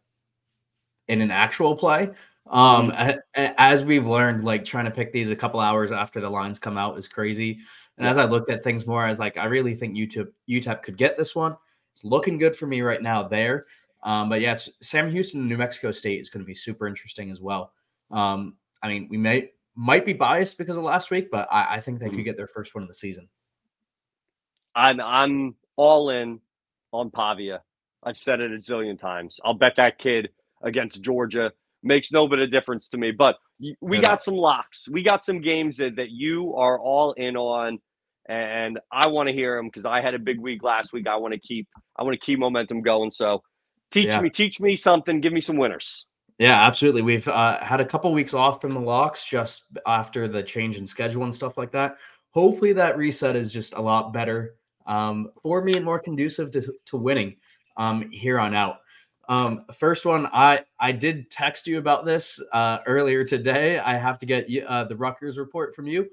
[1.09, 2.11] in an actual play.
[2.51, 3.19] Um, mm-hmm.
[3.35, 6.77] as we've learned, like trying to pick these a couple hours after the lines come
[6.77, 7.59] out is crazy.
[7.97, 8.11] And yeah.
[8.11, 10.97] as I looked at things more, I was like, I really think UTEP UTEP could
[10.97, 11.57] get this one.
[11.93, 13.67] It's looking good for me right now there.
[14.03, 16.87] Um, but yeah, it's Sam Houston and New Mexico State is going to be super
[16.87, 17.73] interesting as well.
[18.11, 21.81] Um, I mean, we may might be biased because of last week, but I, I
[21.81, 22.17] think they mm-hmm.
[22.17, 23.29] could get their first one of the season.
[24.75, 26.41] I'm I'm all in
[26.93, 27.63] on Pavia.
[28.03, 29.39] I've said it a zillion times.
[29.45, 30.31] I'll bet that kid
[30.63, 33.11] against Georgia makes no bit of difference to me.
[33.11, 33.37] But
[33.81, 34.89] we got some locks.
[34.89, 37.79] We got some games that, that you are all in on,
[38.29, 41.07] and I want to hear them because I had a big week last week.
[41.07, 43.11] I want to keep I want to keep momentum going.
[43.11, 43.43] So
[43.93, 44.21] teach yeah.
[44.21, 45.21] me, teach me something.
[45.21, 46.07] Give me some winners.
[46.39, 47.03] Yeah, absolutely.
[47.03, 50.87] We've uh, had a couple weeks off from the locks just after the change in
[50.87, 51.99] schedule and stuff like that.
[52.31, 56.73] Hopefully, that reset is just a lot better um, for me and more conducive to,
[56.87, 57.37] to winning
[57.77, 58.79] um, here on out.
[59.29, 63.79] Um, first one, I I did text you about this uh, earlier today.
[63.79, 66.09] I have to get uh, the Rutgers report from you,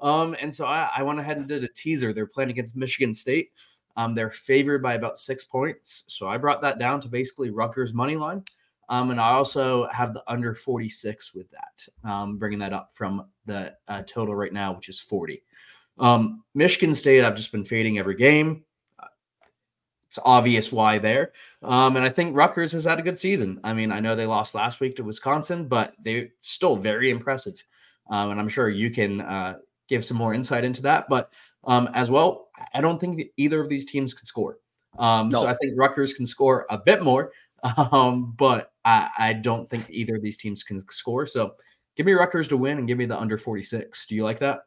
[0.00, 2.12] um, and so I, I went ahead and did a teaser.
[2.12, 3.50] They're playing against Michigan State.
[3.96, 7.92] Um, they're favored by about six points, so I brought that down to basically Rutgers
[7.92, 8.42] money line.
[8.88, 13.26] Um, and I also have the under 46 with that, um, bringing that up from
[13.46, 15.42] the uh, total right now, which is 40.
[15.98, 18.64] Um, Michigan State, I've just been fading every game.
[20.06, 21.32] It's obvious why there.
[21.62, 23.60] Um, and I think Rutgers has had a good season.
[23.64, 27.62] I mean, I know they lost last week to Wisconsin, but they're still very impressive.
[28.10, 29.54] Um, and I'm sure you can uh,
[29.88, 31.08] give some more insight into that.
[31.08, 31.32] But
[31.64, 34.58] um, as well, I don't think either of these teams can score.
[34.98, 35.40] Um, no.
[35.40, 37.32] So I think Rutgers can score a bit more,
[37.76, 41.26] um, but I, I, don't think either of these teams can score.
[41.26, 41.54] So
[41.96, 44.06] give me Rutgers to win and give me the under 46.
[44.06, 44.64] Do you like that?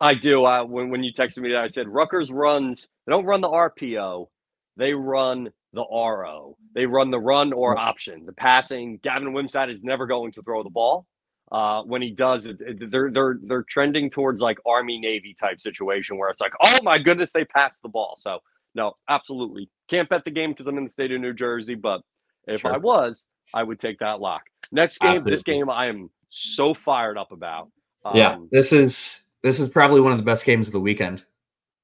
[0.00, 0.44] I do.
[0.44, 4.28] I, when, when you texted me, I said Rutgers runs, they don't run the RPO,
[4.76, 6.56] they run the RO.
[6.74, 8.26] They run the run or option.
[8.26, 11.06] The passing, Gavin Wimsatt is never going to throw the ball.
[11.52, 15.60] Uh, when he does, it, it, they're they're they're trending towards like Army Navy type
[15.60, 18.16] situation where it's like, oh my goodness, they passed the ball.
[18.18, 18.40] So
[18.74, 21.76] no, absolutely can't bet the game because I'm in the state of New Jersey.
[21.76, 22.00] But
[22.48, 22.74] if sure.
[22.74, 23.22] I was,
[23.54, 24.42] I would take that lock.
[24.72, 25.32] Next game, absolutely.
[25.32, 27.70] this game, I am so fired up about.
[28.04, 31.24] Um, yeah, this is this is probably one of the best games of the weekend.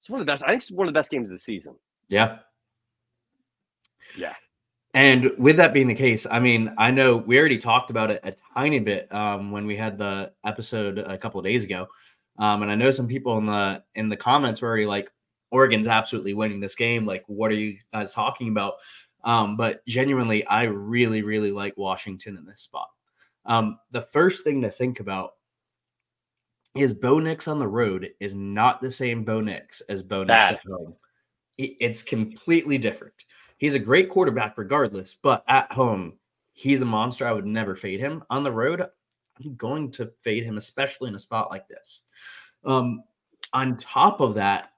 [0.00, 0.42] It's one of the best.
[0.42, 1.76] I think it's one of the best games of the season.
[2.08, 2.38] Yeah.
[4.16, 4.34] Yeah.
[4.94, 8.20] And with that being the case, I mean, I know we already talked about it
[8.24, 11.86] a tiny bit um, when we had the episode a couple of days ago,
[12.40, 15.10] um, and I know some people in the in the comments were already like,
[15.50, 18.74] "Oregon's absolutely winning this game." Like, what are you guys talking about?
[19.24, 22.88] Um, but genuinely, I really, really like Washington in this spot.
[23.46, 25.34] Um, the first thing to think about
[26.74, 30.38] is Bo Nix on the road is not the same Bo Nix as Bo Nix
[30.38, 30.94] at home.
[31.58, 33.24] It's completely different.
[33.58, 36.14] He's a great quarterback regardless, but at home,
[36.52, 37.26] he's a monster.
[37.26, 38.24] I would never fade him.
[38.30, 42.02] On the road, I'm going to fade him, especially in a spot like this.
[42.64, 43.04] Um,
[43.52, 44.72] on top of that,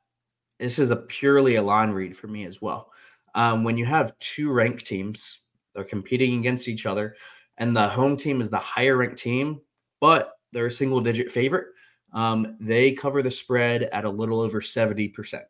[0.59, 2.91] this is a purely a line read for me as well.
[3.35, 5.41] Um, when you have two ranked teams,
[5.75, 7.15] they're competing against each other,
[7.59, 9.61] and the home team is the higher ranked team,
[10.01, 11.69] but they're a single digit favorite.
[12.15, 15.43] Um, they cover the spread at a little over 70%.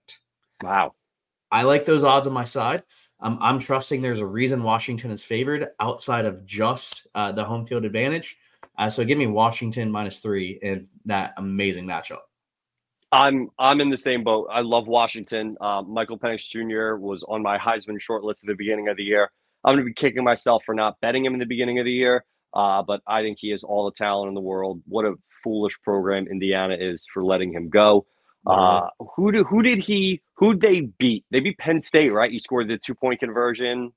[0.63, 0.95] Wow.
[1.53, 2.83] I like those odds on my side.
[3.21, 7.67] Um, I'm trusting there's a reason Washington is favored outside of just uh, the home
[7.67, 8.37] field advantage.
[8.77, 12.23] Uh, so give me Washington minus three in that amazing matchup.
[13.13, 14.49] I'm I'm in the same boat.
[14.51, 15.57] I love Washington.
[15.61, 16.97] Um, Michael Penix Jr.
[16.97, 19.31] was on my Heisman short list at the beginning of the year.
[19.63, 21.93] I'm going to be kicking myself for not betting him in the beginning of the
[21.93, 22.25] year,
[22.55, 24.81] uh, but I think he has all the talent in the world.
[24.87, 28.07] What a foolish program Indiana is for letting him go.
[28.47, 31.25] Uh, who did who did he who did they beat?
[31.31, 32.31] They beat Penn State, right?
[32.31, 33.93] He scored the two point conversion,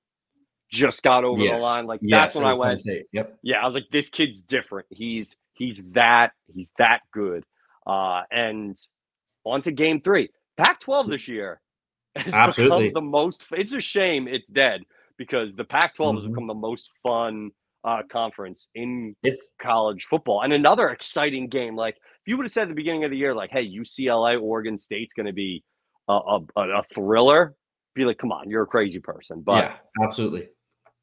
[0.72, 1.55] just got over yes.
[1.55, 1.86] the line.
[1.86, 2.82] Like yes, that's when I went.
[3.12, 3.39] Yep.
[3.43, 4.88] Yeah, I was like, this kid's different.
[4.89, 7.43] He's he's that he's that good.
[7.86, 8.78] Uh, and
[9.45, 10.30] on to game three.
[10.58, 11.62] Pac-12 this year
[12.16, 12.88] has Absolutely.
[12.88, 13.45] become the most.
[13.51, 14.82] It's a shame it's dead
[15.18, 16.18] because the Pac-12 mm-hmm.
[16.18, 17.51] has become the most fun
[17.88, 20.41] uh, conference in it's, college football.
[20.41, 23.17] And another exciting game, like if you would have said at the beginning of the
[23.17, 25.63] year, like, hey, UCLA, Oregon State's going to be
[26.09, 27.55] a, a, a, thriller,
[27.95, 29.41] be like, come on, you're a crazy person.
[29.41, 30.49] But yeah, absolutely.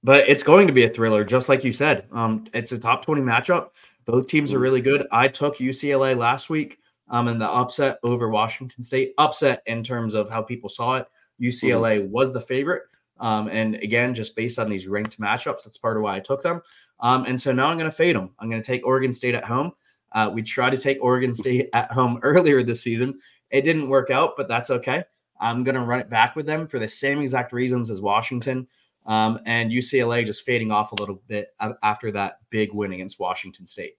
[0.02, 2.06] But it's going to be a thriller, just like you said.
[2.12, 3.70] Um, it's a top 20 matchup.
[4.04, 4.62] Both teams are mm-hmm.
[4.62, 5.06] really good.
[5.10, 6.78] I took UCLA last week
[7.08, 9.14] um, in the upset over Washington State.
[9.16, 11.06] Upset in terms of how people saw it.
[11.40, 12.12] UCLA mm-hmm.
[12.12, 12.82] was the favorite.
[13.20, 16.42] Um, and again, just based on these ranked matchups, that's part of why I took
[16.42, 16.60] them.
[17.00, 18.30] Um, and so now I'm going to fade them.
[18.38, 19.72] I'm going to take Oregon State at home.
[20.12, 23.18] Uh, we tried to take Oregon State at home earlier this season.
[23.50, 25.04] It didn't work out, but that's okay.
[25.40, 28.66] I'm going to run it back with them for the same exact reasons as Washington.
[29.06, 31.48] Um, and UCLA just fading off a little bit
[31.82, 33.96] after that big win against Washington State.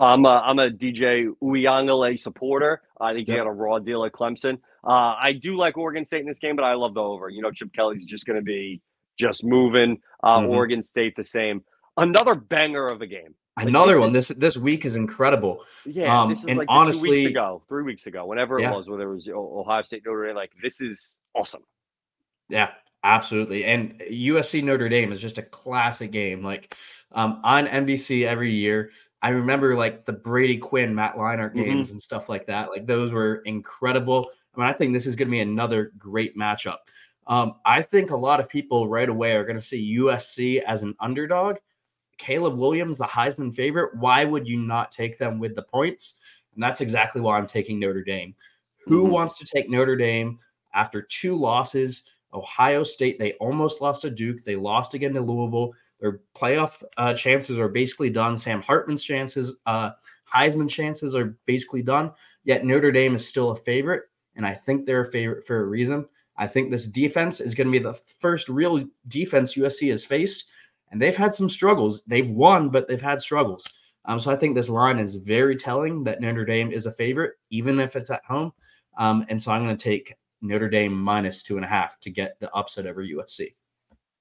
[0.00, 2.82] I'm a, I'm a DJ Uiagalelei supporter.
[3.00, 3.34] I think yep.
[3.34, 4.58] he had a raw deal at Clemson.
[4.86, 7.28] Uh, I do like Oregon State in this game, but I love the over.
[7.28, 8.80] You know, Chip Kelly's just going to be
[9.18, 10.00] just moving.
[10.22, 10.50] Uh, mm-hmm.
[10.50, 11.64] Oregon State the same.
[11.96, 13.34] Another banger of a game.
[13.56, 14.08] Like, Another this one.
[14.16, 15.64] Is, this this week is incredible.
[15.84, 18.70] Yeah, um, this is and like honestly, two weeks ago, three weeks ago, whenever yeah.
[18.70, 20.36] it was, whether it was Ohio State, Notre Dame.
[20.36, 21.62] Like this is awesome.
[22.48, 22.70] Yeah,
[23.02, 23.64] absolutely.
[23.64, 26.44] And USC Notre Dame is just a classic game.
[26.44, 26.76] Like
[27.12, 28.90] um, on NBC every year.
[29.22, 31.64] I remember like the Brady Quinn, Matt Leinart mm-hmm.
[31.64, 31.94] games mm-hmm.
[31.94, 32.70] and stuff like that.
[32.70, 34.30] Like those were incredible.
[34.54, 36.78] I mean, I think this is going to be another great matchup.
[37.26, 40.82] Um, I think a lot of people right away are going to see USC as
[40.82, 41.56] an underdog.
[42.16, 43.94] Caleb Williams, the Heisman favorite.
[43.96, 46.14] Why would you not take them with the points?
[46.54, 48.30] And that's exactly why I'm taking Notre Dame.
[48.30, 48.92] Mm-hmm.
[48.92, 50.38] Who wants to take Notre Dame
[50.74, 52.02] after two losses?
[52.34, 54.42] Ohio State, they almost lost to Duke.
[54.44, 55.72] They lost again to Louisville.
[56.00, 58.36] Their playoff uh, chances are basically done.
[58.36, 59.90] Sam Hartman's chances, uh,
[60.32, 62.12] Heisman chances are basically done.
[62.44, 64.04] Yet Notre Dame is still a favorite,
[64.36, 66.06] and I think they're a favorite for a reason.
[66.36, 70.44] I think this defense is going to be the first real defense USC has faced,
[70.90, 72.04] and they've had some struggles.
[72.06, 73.68] They've won, but they've had struggles.
[74.04, 77.34] Um, so I think this line is very telling that Notre Dame is a favorite,
[77.50, 78.52] even if it's at home.
[78.96, 82.10] Um, and so I'm going to take Notre Dame minus two and a half to
[82.10, 83.54] get the upset over USC.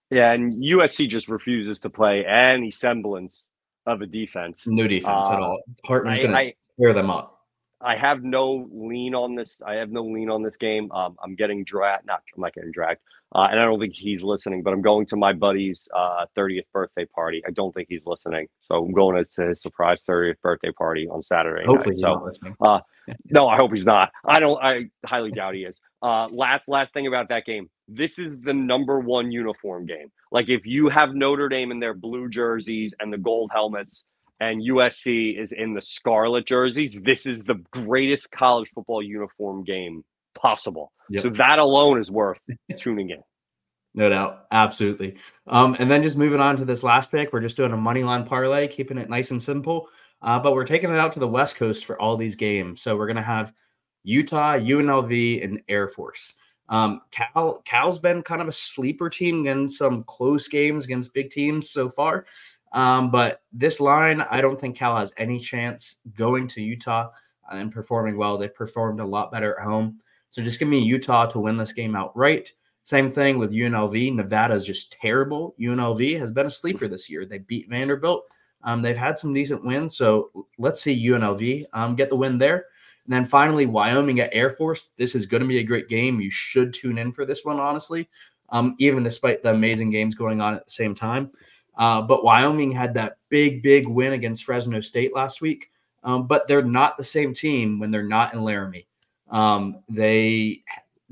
[0.09, 3.47] Yeah, and USC just refuses to play any semblance
[3.85, 4.65] of a defense.
[4.67, 5.61] No defense uh, at all.
[5.85, 7.33] Hartman's going to tear them up.
[7.79, 9.59] I have no lean on this.
[9.65, 10.91] I have no lean on this game.
[10.91, 12.07] Um, I'm getting dragged.
[12.07, 13.01] Not, I'm not getting dragged.
[13.35, 14.63] Uh, and I don't think he's listening.
[14.63, 17.43] But I'm going to my buddy's uh, 30th birthday party.
[17.47, 18.47] I don't think he's listening.
[18.61, 21.65] So I'm going to his surprise 30th birthday party on Saturday.
[21.65, 22.17] Hopefully, night.
[22.27, 24.11] he's so, not uh, no, I hope he's not.
[24.25, 24.61] I don't.
[24.63, 25.79] I highly doubt he is.
[26.01, 27.69] Uh, last last thing about that game.
[27.87, 30.11] This is the number one uniform game.
[30.31, 34.03] Like if you have Notre Dame in their blue jerseys and the gold helmets
[34.39, 40.03] and USC is in the scarlet jerseys, this is the greatest college football uniform game
[40.35, 40.91] possible.
[41.09, 41.23] Yep.
[41.23, 42.39] So that alone is worth
[42.77, 43.23] tuning in.
[43.95, 44.45] No doubt.
[44.51, 45.15] Absolutely.
[45.47, 48.03] Um, and then just moving on to this last pick, we're just doing a money
[48.03, 49.89] line parlay, keeping it nice and simple.
[50.21, 52.81] Uh, but we're taking it out to the West Coast for all these games.
[52.81, 53.53] So we're going to have
[54.07, 56.35] Utah, UNLV, and Air Force.
[56.69, 61.29] Um, Cal Cal's been kind of a sleeper team in some close games against big
[61.29, 62.25] teams so far.
[62.71, 67.09] Um, but this line, I don't think Cal has any chance going to Utah
[67.51, 68.37] and performing well.
[68.37, 69.99] They've performed a lot better at home.
[70.29, 72.53] So just give me Utah to win this game outright.
[72.83, 74.15] Same thing with UNLV.
[74.15, 75.53] Nevada is just terrible.
[75.59, 77.25] UNLV has been a sleeper this year.
[77.25, 78.23] They beat Vanderbilt.
[78.63, 79.97] Um, they've had some decent wins.
[79.97, 82.65] So let's see UNLV um, get the win there.
[83.07, 84.89] And then finally, Wyoming at Air Force.
[84.97, 86.19] This is going to be a great game.
[86.19, 88.09] You should tune in for this one, honestly,
[88.49, 91.31] um, even despite the amazing games going on at the same time.
[91.77, 95.71] Uh, but Wyoming had that big, big win against Fresno State last week.
[96.03, 98.87] Um, but they're not the same team when they're not in Laramie.
[99.29, 100.63] Um, they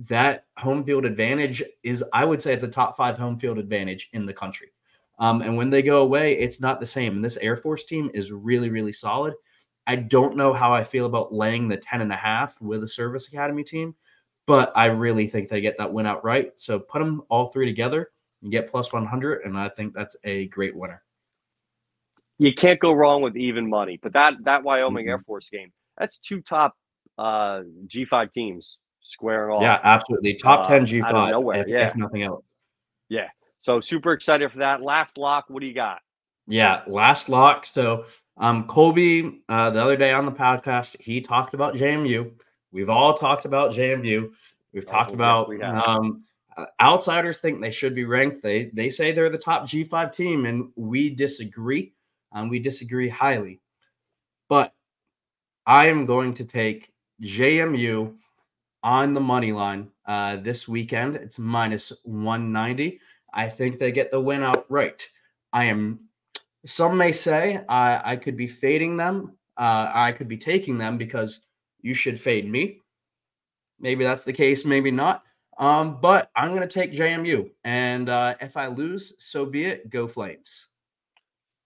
[0.10, 4.10] that home field advantage is, I would say, it's a top five home field advantage
[4.14, 4.72] in the country.
[5.20, 7.16] Um, and when they go away, it's not the same.
[7.16, 9.34] And this Air Force team is really, really solid.
[9.88, 12.88] I don't know how I feel about laying the 10 and a half with a
[12.88, 13.96] service academy team,
[14.48, 16.60] but I really think they get that win outright.
[16.60, 18.12] So put them all three together
[18.42, 19.42] and get plus 100.
[19.44, 21.04] And I think that's a great winner.
[22.38, 25.12] You can't go wrong with even money, but that, that Wyoming mm-hmm.
[25.12, 26.76] Air Force game, that's two top
[27.18, 29.62] uh, G5 teams squaring off.
[29.62, 30.36] Yeah, absolutely.
[30.36, 31.62] Top 10 G5 uh, nowhere.
[31.62, 31.88] If, yeah.
[31.88, 32.44] if nothing else.
[33.08, 33.28] Yeah.
[33.62, 34.82] So super excited for that.
[34.82, 36.00] Last lock, what do you got?
[36.48, 37.66] Yeah, last lock.
[37.66, 38.06] So
[38.38, 42.32] um, Colby, uh, the other day on the podcast, he talked about JMU.
[42.72, 44.32] We've all talked about JMU.
[44.74, 46.24] We've talked oh, about we um,
[46.58, 48.42] uh, outsiders think they should be ranked.
[48.42, 51.94] They they say they're the top G5 team, and we disagree.
[52.34, 53.62] Um, we disagree highly.
[54.50, 54.74] But
[55.66, 56.92] I am going to take
[57.24, 58.14] JMU
[58.84, 61.16] on the money line uh, this weekend.
[61.16, 63.00] It's minus 190.
[63.34, 65.10] I think they get the win outright.
[65.54, 66.05] I am
[66.66, 69.38] some may say I, I could be fading them.
[69.58, 71.40] Uh, I could be taking them because
[71.82, 72.82] you should fade me.
[73.80, 75.24] Maybe that's the case, maybe not.
[75.58, 77.50] Um, but I'm going to take JMU.
[77.64, 79.90] And uh, if I lose, so be it.
[79.90, 80.68] Go Flames.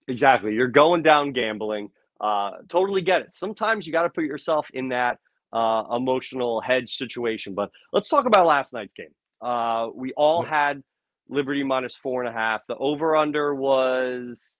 [0.06, 0.54] Exactly.
[0.54, 1.90] You're going down gambling.
[2.20, 3.34] Uh, totally get it.
[3.34, 5.18] Sometimes you got to put yourself in that
[5.52, 7.54] uh, emotional hedge situation.
[7.54, 9.14] But let's talk about last night's game.
[9.40, 10.82] Uh, we all had
[11.28, 12.60] Liberty minus four and a half.
[12.68, 14.58] The over under was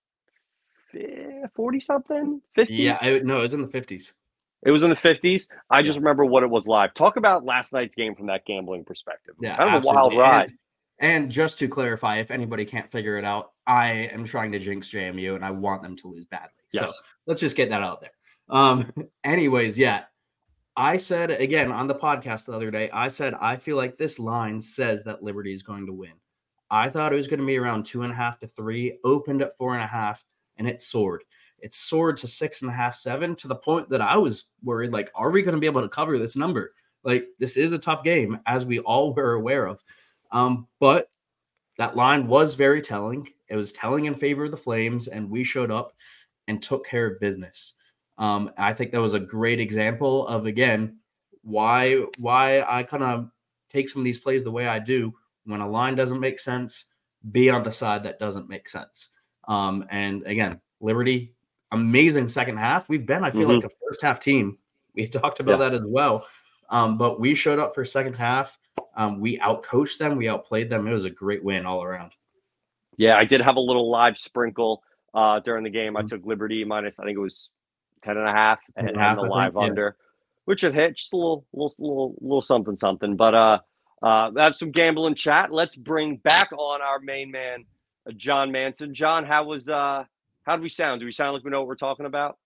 [1.55, 2.75] forty something, fifty.
[2.75, 4.13] Yeah, I, no, it was in the fifties.
[4.63, 5.47] It was in the fifties.
[5.71, 6.95] I just remember what it was live.
[6.95, 9.35] Talk about last night's game from that gambling perspective.
[9.41, 10.17] Yeah, kind of absolutely.
[10.17, 10.53] a wild ride.
[10.99, 14.59] And, and just to clarify, if anybody can't figure it out, I am trying to
[14.59, 16.51] jinx JMU and I want them to lose badly.
[16.73, 16.95] Yes.
[16.95, 18.11] So let's just get that out there.
[18.51, 18.93] Um,
[19.25, 20.05] anyways, yeah.
[20.77, 24.19] I said again on the podcast the other day, I said I feel like this
[24.19, 26.13] line says that Liberty is going to win.
[26.71, 29.43] I thought it was going to be around two and a half to three, opened
[29.43, 30.23] at four and a half,
[30.61, 31.25] and it soared.
[31.59, 34.93] It soared to six and a half, seven, to the point that I was worried
[34.93, 36.75] like, are we going to be able to cover this number?
[37.03, 39.83] Like, this is a tough game, as we all were aware of.
[40.31, 41.11] Um, but
[41.79, 43.29] that line was very telling.
[43.49, 45.95] It was telling in favor of the Flames, and we showed up
[46.47, 47.75] and took care of business.
[48.19, 50.99] Um, I think that was a great example of again
[51.43, 53.31] why why I kind of
[53.71, 56.85] take some of these plays the way I do when a line doesn't make sense.
[57.33, 59.09] Be on the side that doesn't make sense.
[59.51, 61.35] Um, and again, Liberty,
[61.73, 62.89] amazing second half.
[62.89, 63.63] We've been, I feel Mhm.
[63.63, 64.57] like, a first half team.
[64.95, 65.69] We talked about Yeah.
[65.71, 66.27] that as well.
[66.71, 68.57] Um, but we showed up for second half.
[68.97, 70.17] Um, we outcoached them.
[70.17, 70.87] We outplayed them.
[70.87, 72.13] It was a great win all around.
[72.97, 74.83] Yeah, I did have a little live sprinkle
[75.13, 75.97] uh, during the game.
[75.97, 76.09] I Mhm.
[76.09, 77.51] took Liberty minus, I think it was
[78.05, 79.61] 10 and a half, and, and a half, the I think, live yeah.
[79.63, 79.97] under,
[80.45, 83.17] which it hit just a little, little, little, little something, something.
[83.17, 83.59] But uh,
[84.03, 85.51] uh, that's some gambling chat.
[85.53, 87.65] Let's bring back on our main man,
[88.17, 88.95] John Manson.
[88.95, 90.05] John, how was uh,
[90.45, 91.01] how do we sound?
[91.01, 92.39] Do we sound like we know what we're talking about?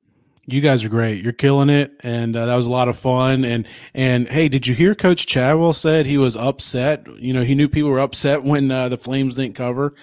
[0.47, 1.23] You guys are great.
[1.23, 3.45] You're killing it, and uh, that was a lot of fun.
[3.45, 7.07] And and hey, did you hear Coach Chadwell said he was upset?
[7.19, 9.95] You know, he knew people were upset when uh, the Flames didn't cover.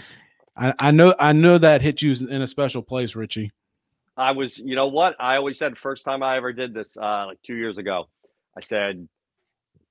[0.55, 3.51] I, I know, I know that hit you in a special place, Richie.
[4.17, 5.15] I was, you know what?
[5.19, 8.09] I always said first time I ever did this, uh, like two years ago,
[8.57, 9.07] I said,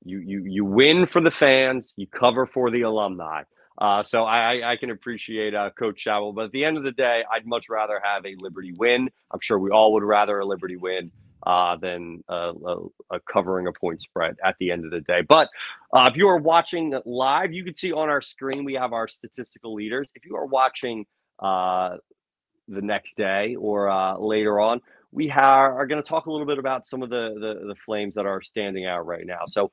[0.04, 3.42] you you you win for the fans, you cover for the alumni.
[3.80, 6.92] Uh, so I, I- can appreciate uh, Coach Chadwell, but at the end of the
[6.92, 9.10] day, I'd much rather have a Liberty win.
[9.32, 11.12] I'm sure we all would rather a Liberty win
[11.46, 12.52] uh, than a,
[13.32, 15.22] covering a point spread at the end of the day.
[15.28, 15.48] But
[15.94, 19.08] uh, if you are watching live, you can see on our screen we have our
[19.08, 20.10] statistical leaders.
[20.14, 21.06] If you are watching
[21.40, 21.98] uh,
[22.68, 25.28] the next day or uh, later on, we
[25.76, 28.26] are going to talk a little bit about some of the, the the flames that
[28.26, 29.42] are standing out right now.
[29.48, 29.72] So,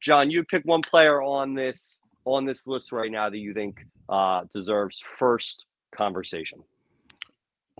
[0.00, 3.84] John, you pick one player on this on this list right now that you think
[4.08, 6.62] uh, deserves first conversation.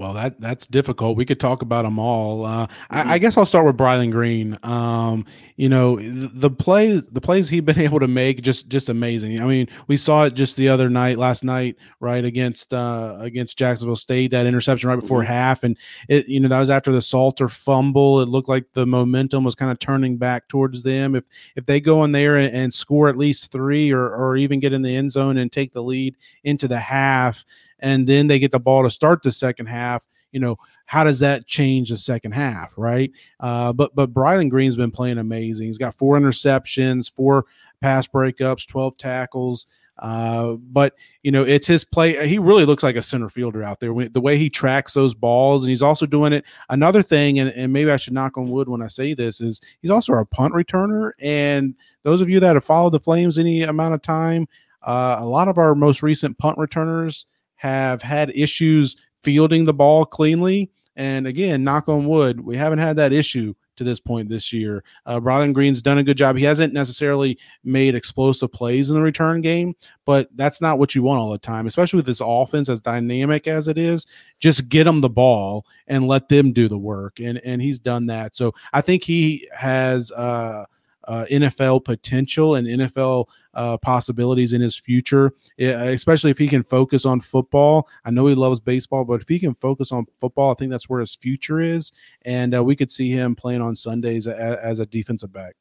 [0.00, 1.18] Well, that that's difficult.
[1.18, 2.46] We could talk about them all.
[2.46, 3.10] Uh, I, Mm-hmm.
[3.10, 4.56] I guess I'll start with Brylan Green.
[4.62, 5.26] Um,
[5.56, 9.42] you know, the, the play, the plays he's been able to make, just just amazing.
[9.42, 13.58] I mean, we saw it just the other night, last night, right against uh, against
[13.58, 15.26] Jacksonville State, that interception right before Mhm.
[15.26, 15.76] half, and
[16.08, 18.22] it, you know, that was after the Salter fumble.
[18.22, 21.14] It looked like the momentum was kind of turning back towards them.
[21.14, 21.26] If
[21.56, 24.72] if they go in there and, and score at least three, or or even get
[24.72, 27.44] in the end zone and take the lead into the half,
[27.82, 30.56] and then they get the ball to start the second half you know
[30.86, 33.10] how does that change the second half right?
[33.38, 35.66] Uh, but but Brylan Green's been playing amazing.
[35.66, 37.46] He's got four interceptions four
[37.80, 39.66] pass breakups 12 tackles
[40.00, 43.80] uh, but you know it's his play he really looks like a center fielder out
[43.80, 46.44] there the way he tracks those balls and he's also doing it.
[46.70, 49.60] Another thing and, and maybe i should knock on wood when i say this is
[49.82, 53.62] he's also a punt returner and those of you that have followed the flames any
[53.62, 54.46] amount of time
[54.82, 57.26] uh, a lot of our most recent punt returners
[57.60, 60.70] have had issues fielding the ball cleanly.
[60.96, 64.82] And again, knock on wood, we haven't had that issue to this point this year.
[65.04, 66.38] Uh, Brylan Green's done a good job.
[66.38, 69.74] He hasn't necessarily made explosive plays in the return game,
[70.06, 73.46] but that's not what you want all the time, especially with this offense as dynamic
[73.46, 74.06] as it is.
[74.38, 77.20] Just get them the ball and let them do the work.
[77.20, 78.34] And and he's done that.
[78.34, 80.64] So I think he has uh,
[81.06, 87.04] uh, NFL potential and NFL uh, possibilities in his future, especially if he can focus
[87.04, 87.88] on football.
[88.04, 90.88] I know he loves baseball, but if he can focus on football, I think that's
[90.88, 91.92] where his future is.
[92.22, 95.56] And uh, we could see him playing on Sundays as a defensive back.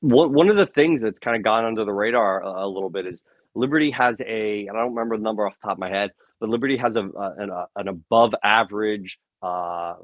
[0.00, 3.22] One of the things that's kind of gone under the radar a, little bit is
[3.54, 6.10] Liberty has a, and I don't remember the number off the top of my head,
[6.40, 9.94] but Liberty has a an, a, an above average uh,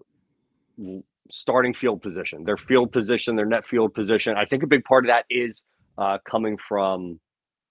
[1.31, 2.45] starting field position.
[2.45, 4.37] Their field position, their net field position.
[4.37, 5.63] I think a big part of that is
[5.99, 7.21] uh, coming from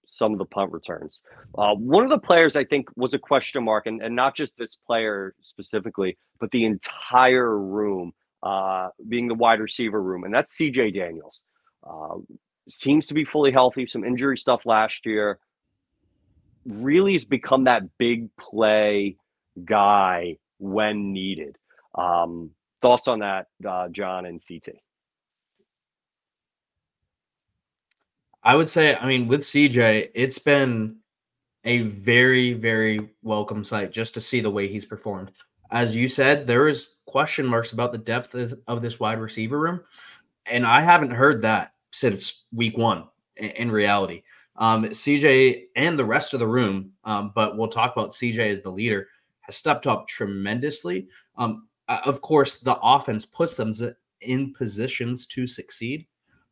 [0.06, 1.20] some of the punt returns.
[1.56, 4.52] Uh, one of the players I think was a question mark, and, and not just
[4.58, 8.12] this player specifically, but the entire room,
[8.42, 11.40] uh, being the wide receiver room, and that's CJ Daniels.
[11.88, 12.16] Uh,
[12.68, 15.38] seems to be fully healthy, some injury stuff last year.
[16.66, 19.16] Really has become that big play
[19.64, 21.56] guy when needed.
[21.94, 22.50] Um,
[22.82, 24.76] thoughts on that, uh, John and CT?
[28.42, 30.96] I would say, I mean, with CJ, it's been
[31.64, 35.32] a very, very welcome sight just to see the way he's performed.
[35.70, 38.34] As you said, there is question marks about the depth
[38.66, 39.80] of this wide receiver room,
[40.46, 43.04] and I haven't heard that since week one.
[43.36, 44.24] In reality,
[44.56, 48.60] um, CJ and the rest of the room, um, but we'll talk about CJ as
[48.60, 49.06] the leader,
[49.42, 51.06] has stepped up tremendously.
[51.36, 53.72] Um, of course, the offense puts them
[54.22, 56.07] in positions to succeed,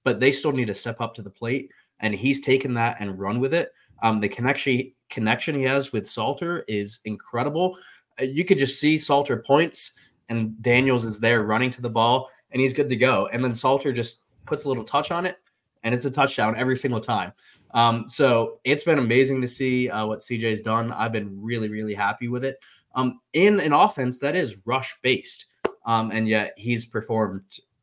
[0.07, 1.72] but they still need to step up to the plate.
[1.98, 3.72] And he's taken that and run with it.
[4.04, 7.76] Um, the connection connection he has with Salter is incredible.
[8.20, 9.94] Uh, you could just see Salter points,
[10.28, 13.26] and Daniels is there running to the ball, and he's good to go.
[13.32, 15.38] And then Salter just puts a little touch on it,
[15.82, 17.32] and it's a touchdown every single time.
[17.72, 20.92] Um, so it's been amazing to see uh, what CJ's done.
[20.92, 22.61] I've been really, really happy with it.
[22.94, 25.46] Um, in an offense that is rush based,
[25.84, 27.42] um, and yet he's performed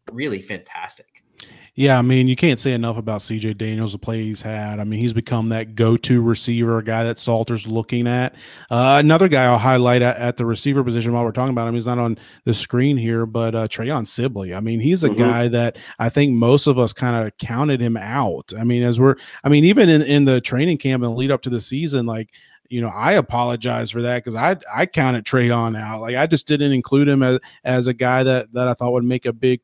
[0.09, 1.22] really fantastic.
[1.75, 4.79] Yeah, I mean, you can't say enough about CJ Daniels, the play he's had.
[4.79, 8.35] I mean, he's become that go to receiver, a guy that Salter's looking at.
[8.69, 11.73] Uh, another guy I'll highlight at, at, the receiver position while we're talking about him,
[11.73, 14.53] he's not on the screen here, but uh, Treon Sibley.
[14.53, 15.17] I mean, he's a mm-hmm.
[15.17, 18.53] guy that I think most of us kind of counted him out.
[18.55, 21.41] I mean, as we're, I mean, even in, in the training camp and lead up
[21.41, 22.29] to the season, like,
[22.74, 26.01] you know, I apologize for that because I I counted Treon out.
[26.01, 29.03] Like I just didn't include him as as a guy that that I thought would
[29.03, 29.61] make a big,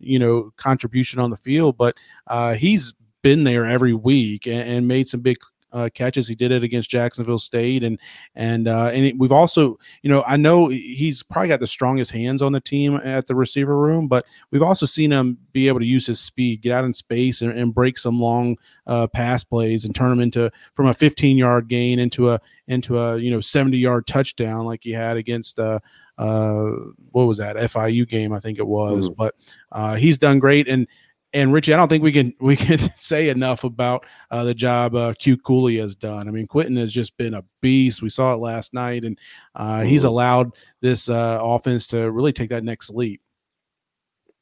[0.00, 1.76] you know, contribution on the field.
[1.76, 1.96] But
[2.26, 5.36] uh, he's been there every week and, and made some big
[5.72, 6.28] uh, catches.
[6.28, 7.98] He did it against Jacksonville State, and
[8.34, 12.10] and uh, and it, we've also, you know, I know he's probably got the strongest
[12.10, 15.80] hands on the team at the receiver room, but we've also seen him be able
[15.80, 18.56] to use his speed, get out in space, and, and break some long
[18.86, 22.98] uh, pass plays and turn them into from a 15 yard gain into a into
[22.98, 25.58] a you know 70 yard touchdown like he had against.
[25.58, 25.80] Uh,
[26.18, 26.70] uh,
[27.12, 28.32] what was that FIU game?
[28.32, 29.14] I think it was, mm.
[29.14, 29.36] but
[29.70, 30.66] uh, he's done great.
[30.66, 30.88] And
[31.32, 34.94] and Richie, I don't think we can we can say enough about uh, the job
[34.94, 36.28] uh, Q Cooley has done.
[36.28, 38.02] I mean, Quinton has just been a beast.
[38.02, 39.18] We saw it last night, and
[39.54, 40.08] uh, he's mm-hmm.
[40.08, 43.20] allowed this uh, offense to really take that next leap.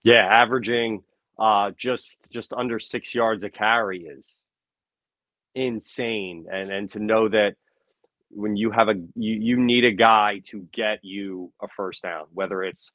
[0.03, 1.03] Yeah, averaging
[1.39, 4.34] uh, just just under six yards a carry is
[5.55, 7.57] insane, and and to know that
[8.30, 12.26] when you have a you, you need a guy to get you a first down,
[12.32, 12.91] whether it's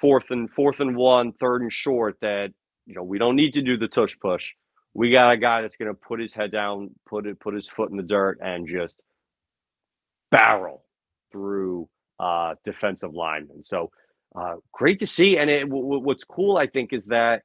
[0.00, 2.52] fourth and fourth and one, third and short, that
[2.90, 4.52] you know, we don't need to do the tush push.
[4.94, 7.68] We got a guy that's going to put his head down, put it, put his
[7.68, 8.96] foot in the dirt, and just
[10.32, 10.84] barrel
[11.30, 11.88] through
[12.18, 13.64] uh, defensive linemen.
[13.64, 13.92] So
[14.34, 15.38] uh, great to see.
[15.38, 17.44] And it, w- what's cool, I think, is that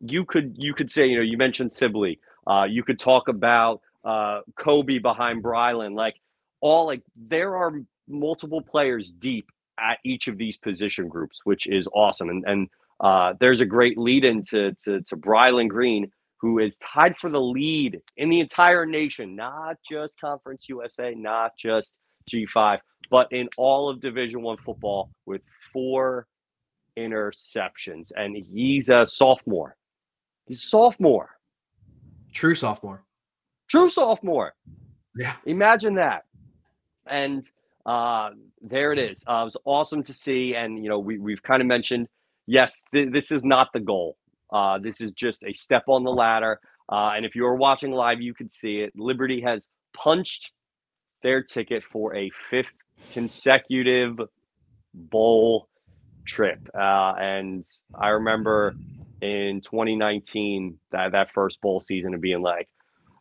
[0.00, 2.18] you could you could say, you know, you mentioned Sibley.
[2.44, 5.94] Uh, you could talk about uh, Kobe behind Brylan.
[5.94, 6.16] Like
[6.60, 7.72] all like there are
[8.08, 9.46] multiple players deep
[9.78, 12.30] at each of these position groups, which is awesome.
[12.30, 12.68] And and
[13.02, 17.40] uh, there's a great lead into to, to Brylan Green, who is tied for the
[17.40, 21.88] lead in the entire nation, not just Conference USA, not just
[22.30, 22.78] G5,
[23.10, 25.42] but in all of Division One football with
[25.72, 26.26] four
[26.96, 28.06] interceptions.
[28.14, 29.76] And he's a sophomore.
[30.46, 31.30] He's a sophomore.
[32.32, 33.02] True sophomore.
[33.68, 34.54] True sophomore.
[35.16, 35.34] Yeah.
[35.44, 36.24] Imagine that.
[37.06, 37.48] And
[37.84, 38.30] uh,
[38.60, 39.24] there it is.
[39.28, 40.54] Uh, it was awesome to see.
[40.54, 42.06] And, you know, we, we've kind of mentioned–
[42.46, 44.16] yes, th- this is not the goal.
[44.52, 46.60] Uh, this is just a step on the ladder.
[46.90, 48.92] Uh, and if you are watching live, you could see it.
[48.94, 49.64] Liberty has
[49.94, 50.52] punched
[51.22, 52.66] their ticket for a fifth
[53.12, 54.20] consecutive
[54.94, 55.68] bowl
[56.26, 56.58] trip.
[56.74, 57.64] Uh, and
[57.94, 58.74] I remember
[59.20, 62.68] in 2019 that that first bowl season of being like,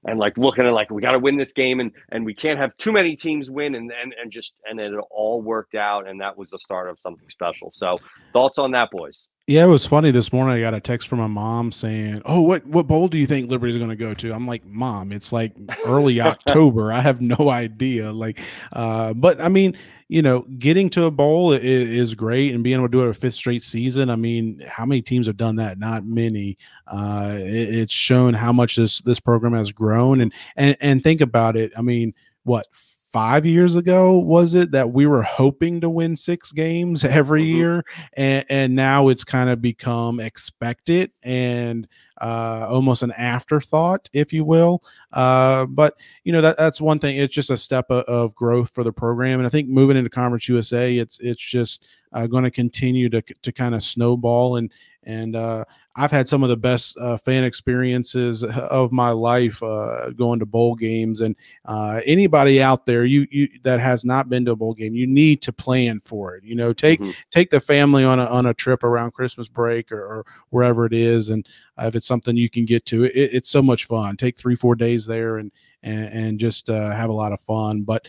[0.06, 2.60] and like looking at like we got to win this game and and we can't
[2.60, 6.20] have too many teams win and and and just and it all worked out and
[6.22, 7.72] that was the start of something special.
[7.72, 7.97] So
[8.34, 9.28] thoughts on that, boys?
[9.47, 10.56] Yeah, it was funny this morning.
[10.56, 13.49] I got a text from my mom saying, "Oh, what what bowl do you think
[13.49, 16.93] Liberty's going to go to?" I'm like, "Mom, it's like early October.
[16.93, 18.39] I have no idea." Like,
[18.72, 19.76] uh, but I mean,
[20.12, 23.09] you know, getting to a bowl is, is, great, and being able to do it
[23.09, 24.09] a fifth straight season.
[24.09, 25.80] I mean, how many teams have done that?
[25.80, 26.57] Not many.
[26.86, 31.22] Uh, it, it's shown how much this this program has grown, and and and think
[31.22, 31.72] about it.
[31.78, 32.68] I mean, what
[33.12, 37.57] five years ago was it that we were hoping to win six games every mm-hmm.
[37.57, 41.89] year and, and now it's kind of become expected and
[42.22, 44.82] uh, almost an afterthought if you will
[45.12, 48.70] uh, but you know that that's one thing it's just a step of, of, growth
[48.70, 52.43] for the program and i think moving into conference usa it's it's just uh, going
[52.43, 54.72] to continue to to kind of snowball and
[55.04, 60.12] and uh, I've had some of the best uh, fan experiences of my life uh,
[60.12, 61.22] going to bowl games.
[61.22, 61.36] And
[61.66, 65.08] uh, anybody out there you, you that has not been to a bowl game, you
[65.08, 66.43] need to plan for it.
[66.43, 67.12] You know, take mm-hmm.
[67.30, 70.93] take the family on a on a trip around Christmas break or, or wherever it
[70.93, 71.47] is, and
[71.78, 73.06] uh, if it's something you can get to.
[73.06, 74.18] It, it's so much fun.
[74.18, 75.52] Take three, four days there and
[75.84, 77.82] and, and just uh, have a lot of fun.
[77.82, 78.08] But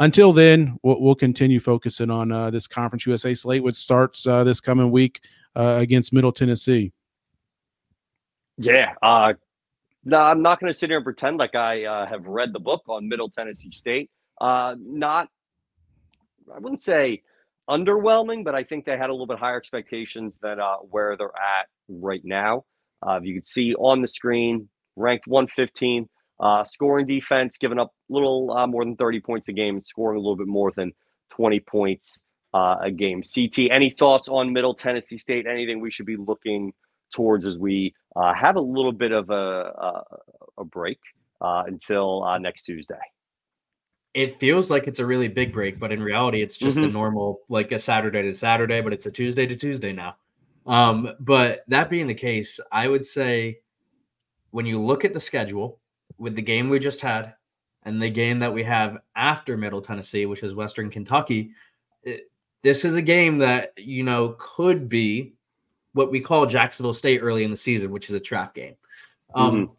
[0.00, 4.44] until then, we'll, we'll continue focusing on uh, this Conference USA slate, which starts uh,
[4.44, 5.20] this coming week
[5.56, 6.92] uh, against Middle Tennessee.
[8.56, 9.34] Yeah, uh,
[10.04, 12.60] no, I'm not going to sit here and pretend like I uh, have read the
[12.60, 14.10] book on Middle Tennessee State.
[14.40, 15.28] Uh, not,
[16.54, 17.22] I wouldn't say
[17.68, 21.28] underwhelming, but I think they had a little bit higher expectations than uh, where they're
[21.28, 22.64] at right now.
[23.06, 26.08] Uh, you can see on the screen, ranked 115,
[26.40, 30.16] uh, scoring defense, giving up a little uh, more than 30 points a game, scoring
[30.16, 30.92] a little bit more than
[31.30, 32.18] 20 points
[32.58, 33.22] uh, a game.
[33.22, 35.46] CT, any thoughts on Middle Tennessee State?
[35.46, 36.72] Anything we should be looking
[37.14, 40.02] towards as we uh, have a little bit of a, a,
[40.58, 40.98] a break
[41.40, 42.98] uh, until uh, next Tuesday?
[44.14, 46.84] It feels like it's a really big break, but in reality, it's just Mhm.
[46.84, 50.16] a normal, like a Saturday to Saturday, but it's a Tuesday to Tuesday now.
[50.66, 53.60] Um, but that being the case, I would say
[54.50, 55.78] when you look at the schedule
[56.18, 57.34] with the game we just had
[57.84, 61.52] and the game that we have after Middle Tennessee, which is Western Kentucky,
[62.62, 65.34] this is a game that you know could be
[65.92, 68.74] what we call Jacksonville State early in the season, which is a trap game.
[69.34, 69.72] Um,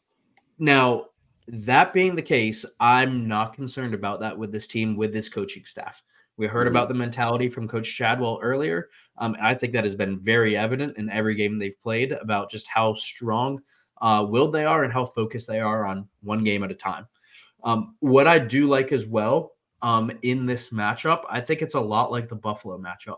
[0.62, 1.06] Now,
[1.48, 5.64] that being the case, I'm not concerned about that with this team, with this coaching
[5.64, 6.04] staff.
[6.36, 6.72] We heard Mhm.
[6.72, 8.90] about the mentality from Coach Chadwell earlier.
[9.18, 12.52] Um, and I think that has been very evident in every game they've played about
[12.52, 13.62] just how strong
[14.02, 17.06] uh, willed they are and how focused they are on one game at a time.
[17.64, 21.80] Um, what I do like as well um, in this matchup, I think it's a
[21.80, 23.18] lot like the Buffalo matchup.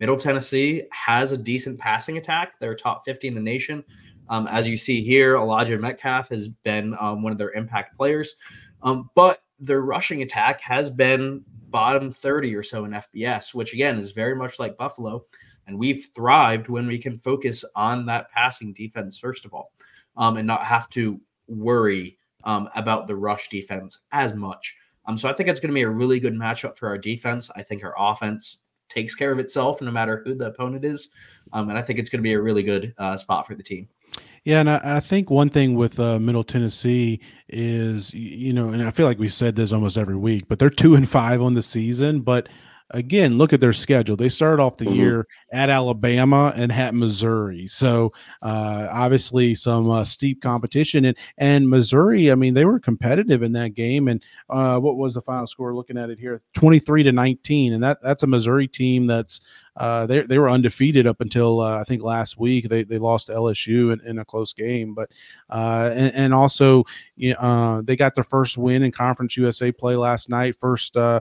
[0.00, 2.58] Middle Tennessee has a decent passing attack.
[2.58, 3.84] They're top 50 in the nation.
[4.28, 8.36] Um, as you see here, Elijah Metcalf has been um, one of their impact players,
[8.82, 13.98] um, but their rushing attack has been bottom 30 or so in FBS, which again
[13.98, 15.24] is very much like Buffalo.
[15.66, 19.72] And we've thrived when we can focus on that passing defense, first of all,
[20.16, 24.74] um, and not have to worry um, about the rush defense as much.
[25.06, 27.50] Um, so I think it's going to be a really good matchup for our defense.
[27.56, 31.08] I think our offense takes care of itself no matter who the opponent is.
[31.52, 33.62] Um, and I think it's going to be a really good uh, spot for the
[33.62, 33.88] team.
[34.44, 38.82] Yeah, and I, I think one thing with uh, Middle Tennessee is, you know, and
[38.82, 41.54] I feel like we said this almost every week, but they're two and five on
[41.54, 42.20] the season.
[42.20, 42.48] But
[42.90, 44.16] again, look at their schedule.
[44.16, 44.96] They started off the Mhm.
[44.96, 51.04] year at Alabama and at Missouri, so uh, obviously some uh, steep competition.
[51.04, 54.08] And and Missouri, I mean, they were competitive in that game.
[54.08, 55.74] And uh, what was the final score?
[55.74, 59.40] Looking at it here, twenty three to nineteen, and that that's a Missouri team that's
[59.76, 62.68] uh, they they were undefeated up until uh, I think last week.
[62.68, 65.10] They they lost to LSU in, in a close game, but
[65.48, 66.84] uh, and, and also
[67.16, 70.56] you know, uh, they got their first win in Conference USA play last night.
[70.56, 71.20] First uh,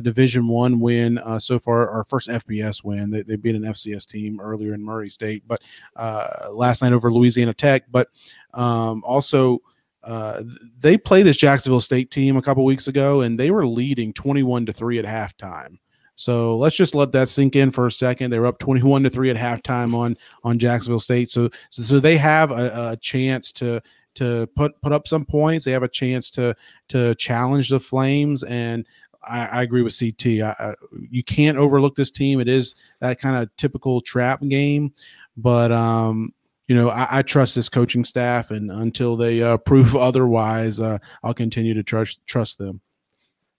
[0.00, 3.10] Division One win uh, so far, our first FBS win.
[3.10, 5.60] They, they beat an FCS team earlier in Murray State, but
[5.96, 7.84] uh, last night over Louisiana Tech.
[7.90, 8.08] But
[8.54, 9.60] um, also.
[10.02, 10.42] Uh,
[10.78, 14.64] they played this Jacksonville State team a couple weeks ago, and they were leading twenty-one
[14.64, 15.76] to three at halftime.
[16.20, 18.30] So let's just let that sink in for a second.
[18.30, 21.30] They were up 21 to 3 at halftime on on Jacksonville State.
[21.30, 23.80] So so, so they have a, a chance to
[24.16, 25.64] to put put up some points.
[25.64, 26.54] They have a chance to
[26.88, 28.86] to challenge the Flames and
[29.22, 30.42] I, I agree with CT.
[30.42, 30.74] I, I,
[31.10, 32.40] you can't overlook this team.
[32.40, 34.92] It is that kind of typical trap game,
[35.36, 36.32] but um,
[36.68, 41.34] you know I, trust this coaching staff, and until they uh, prove otherwise, uh, I'll
[41.34, 42.80] continue to trust trust them.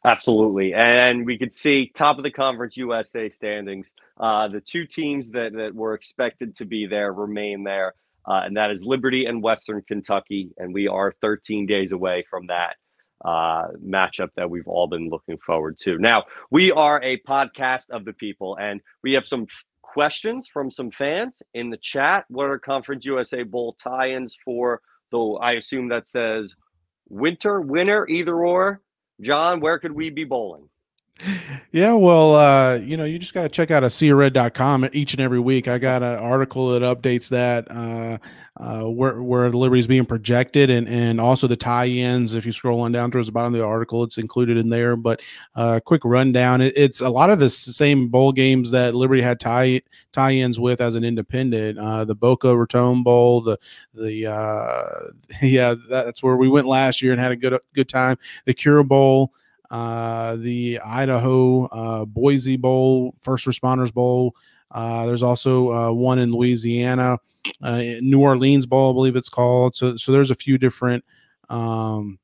[0.03, 0.73] Absolutely.
[0.73, 3.91] And we could see top of the conference USA standings.
[4.19, 7.93] Uh, the two teams that, that were expected to be there remain there,
[8.25, 10.49] uh, and that is Liberty and Western Kentucky.
[10.57, 12.77] And we are 13 days away from that
[13.25, 15.97] uh, matchup that we've all been looking forward to.
[15.97, 20.71] Now, we are a podcast of the people, and we have some f- questions from
[20.71, 22.25] some fans in the chat.
[22.29, 24.81] What are Conference USA Bowl tie ins for?
[25.11, 26.55] Though I assume that says
[27.09, 28.81] winter, winter, either or.
[29.21, 30.70] John, where could we be bowling?
[31.71, 35.39] Yeah, well, uh, you know, you just got to check out aseaofred.com each and every
[35.39, 35.67] week.
[35.67, 38.17] I got an article that updates that uh,
[38.57, 42.33] uh, where where Liberty is being projected, and and also the tie-ins.
[42.33, 44.95] If you scroll on down towards the bottom of the article, it's included in there.
[44.95, 45.21] But
[45.55, 49.39] uh, quick rundown: it, it's a lot of the same bowl games that Liberty had
[49.39, 49.81] tie
[50.11, 51.77] tie-ins with as an independent.
[51.77, 53.57] Uh, the Boca Raton Bowl, the
[53.93, 58.17] the uh, yeah, that's where we went last year and had a good good time.
[58.45, 59.31] The Cure Bowl
[59.71, 64.35] uh, the Idaho uh, Boise Bowl, First Responders Bowl.
[64.69, 67.17] Uh, there's also uh, one in Louisiana,
[67.63, 69.75] uh, New Orleans Bowl, I believe it's called.
[69.75, 71.03] So, so there's a few different
[71.49, 72.19] um,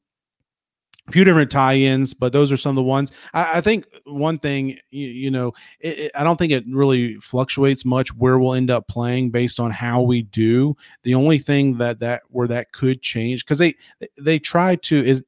[1.09, 3.11] few different tie-ins, but those are some of the ones.
[3.33, 7.15] I, I think one thing, you, you know, it, it, I don't think it really
[7.15, 10.75] fluctuates much where we'll end up playing based on how we do.
[11.03, 13.75] The only thing that that where that could change because they
[14.19, 15.23] they try to is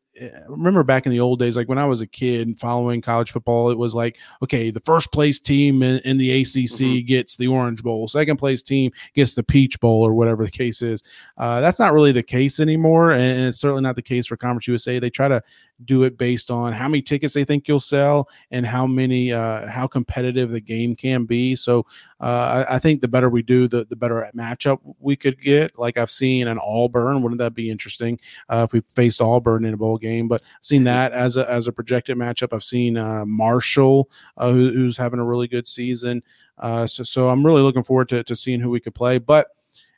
[0.48, 3.70] remember back in the old days, like when I was a kid following college football,
[3.72, 7.06] it was like, okay, the first place team in, in the ACC mm-hmm.
[7.06, 10.82] gets the Orange Bowl, second place team gets the Peach Bowl, or whatever the case
[10.82, 11.04] is.
[11.38, 14.68] Uh, that's not really the case anymore, and it's certainly not the case for Conference
[14.68, 15.00] USA.
[15.00, 15.42] They try to
[15.86, 19.68] do it based on how many tickets they think you'll sell and how many uh,
[19.68, 21.56] how competitive the game can be.
[21.56, 21.86] So
[22.20, 25.78] uh, I, I, think the better we do, the the better matchup we could get.
[25.80, 28.20] Like I've seen an Auburn, wouldn't that be interesting
[28.50, 30.28] uh, if we faced Auburn in a bowl game?
[30.28, 32.54] But I've seen that as a as a projected matchup.
[32.54, 36.24] I've seen uh, Marshall, uh, who, who's having a really good season.
[36.58, 39.18] Uh, so so I'm really looking forward to to seeing who we could play.
[39.18, 39.48] But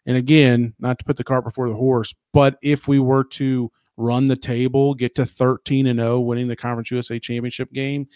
[0.06, 3.72] and again, not to put the cart before the horse, but if we were to
[4.02, 8.08] run the table, get to 13 and 0, winning the Conference USA championship game,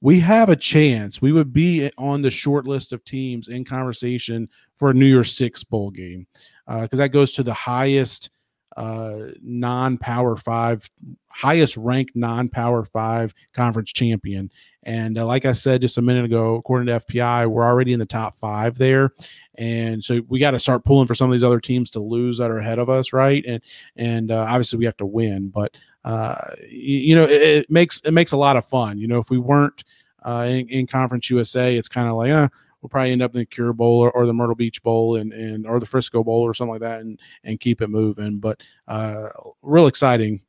[0.00, 1.20] we have a chance.
[1.20, 5.36] We would be on the short list of teams in conversation for a New Year's
[5.36, 6.26] Six bowl game
[6.66, 8.30] because uh, that goes to the highest
[8.76, 10.88] uh, non-power five,
[11.28, 14.50] highest ranked non-power five conference champion.
[14.82, 17.98] And uh, like I said just a minute ago, according to FPI, we're already in
[17.98, 19.12] the top five there,
[19.56, 22.38] and so we got to start pulling for some of these other teams to lose
[22.38, 23.44] that are ahead of us, right?
[23.46, 23.62] And
[23.96, 28.00] and uh, obviously we have to win, but uh, you, you know it, it, makes
[28.00, 28.98] it makes a lot of fun.
[28.98, 29.84] You know, if we weren't
[30.22, 32.48] uh, in, in Conference USA, it's kind of like, uh,
[32.80, 35.32] we'll probably end up in the Cure Bowl or, or, the Myrtle Beach Bowl and,
[35.32, 38.38] and or the Frisco Bowl or something like that, and and keep it moving.
[38.38, 39.28] But uh,
[39.62, 40.42] real exciting.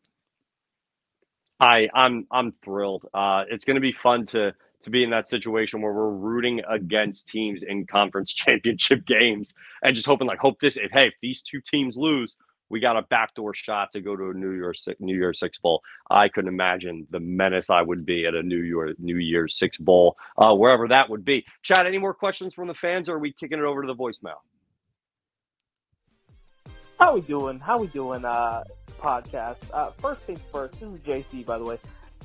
[1.59, 3.07] I I'm I'm thrilled.
[3.13, 4.53] Uh, it's going to be fun to
[4.83, 9.53] to be in that situation where we're rooting against teams in conference championship games
[9.83, 12.35] and just hoping like hope this if hey if these two teams lose
[12.71, 15.81] we got a backdoor shot to go to a New Year's New Year's Six bowl.
[16.09, 19.77] I couldn't imagine the menace I would be at a New Year New Year's Six
[19.77, 21.45] bowl, uh, wherever that would be.
[21.61, 23.95] Chad, any more questions from the fans, or are we kicking it over to the
[23.95, 24.39] voicemail?
[26.99, 27.59] How we doing?
[27.59, 28.23] How we doing?
[28.23, 28.63] Uh,
[28.99, 29.57] podcast.
[29.73, 30.79] Uh, first things first.
[30.79, 31.79] This is JC, by the way.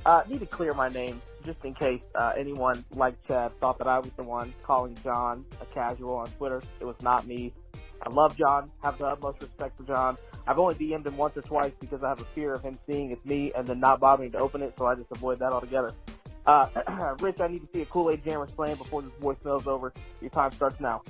[0.04, 3.86] Uh, need to clear my name just in case uh, anyone like Chad thought that
[3.86, 6.60] I was the one calling John a casual on Twitter.
[6.80, 7.52] It was not me.
[8.02, 8.70] I love John.
[8.82, 10.16] Have the utmost respect for John.
[10.46, 13.10] I've only DM'd him once or twice because I have a fear of him seeing
[13.10, 15.92] it's me and then not bothering to open it, so I just avoid that altogether.
[16.46, 16.68] Uh,
[17.20, 19.92] Rich, I need to see a Kool Aid Jammer slam before this voicemail's over.
[20.20, 21.02] Your time starts now.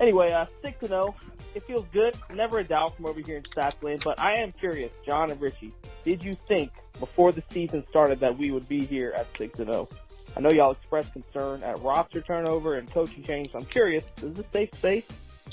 [0.00, 1.14] Anyway, uh, 6 to 0.
[1.54, 2.14] It feels good.
[2.34, 5.72] Never a doubt from over here in Statsland, but I am curious, John and Richie,
[6.04, 9.68] did you think before the season started that we would be here at 6 and
[9.68, 9.88] 0?
[10.36, 14.44] I know y'all expressed concern at roster turnover and coaching change, I'm curious, is this
[14.50, 15.08] safe space?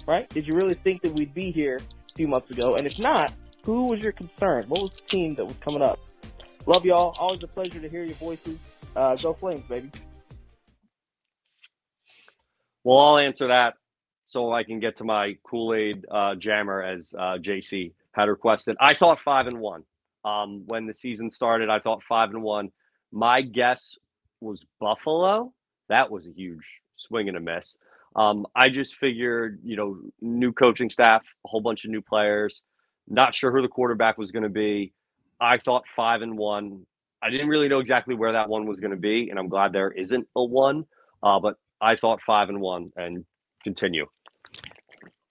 [0.06, 0.30] Right?
[0.30, 2.76] Did you really think that we'd be here a few months ago?
[2.76, 3.34] And if not,
[3.66, 4.66] who was your concern?
[4.68, 6.00] What was the team that was coming up?
[6.66, 7.16] Love y'all.
[7.20, 8.58] Always a pleasure to hear your voices.
[8.96, 9.92] Uh, go Flames, baby.
[12.84, 13.76] Well, I'll answer that
[14.26, 18.76] so I can get to my Kool Aid uh, jammer as uh, JC had requested.
[18.80, 19.84] I thought five and one
[20.26, 21.70] um, when the season started.
[21.70, 22.72] I thought five and one.
[23.12, 23.98] My guess
[24.42, 25.54] was Buffalo.
[25.90, 27.76] That was a huge swing and a miss.
[28.16, 32.62] Um, I just figured, you know, new coaching staff, a whole bunch of new players.
[33.08, 34.94] Not sure who the quarterback was going to be.
[35.42, 36.86] I thought five and one.
[37.22, 39.74] I didn't really know exactly where that one was going to be, and I'm glad
[39.74, 40.86] there isn't a one.
[41.22, 43.26] Uh, but I thought five and one, and
[43.64, 44.06] continue.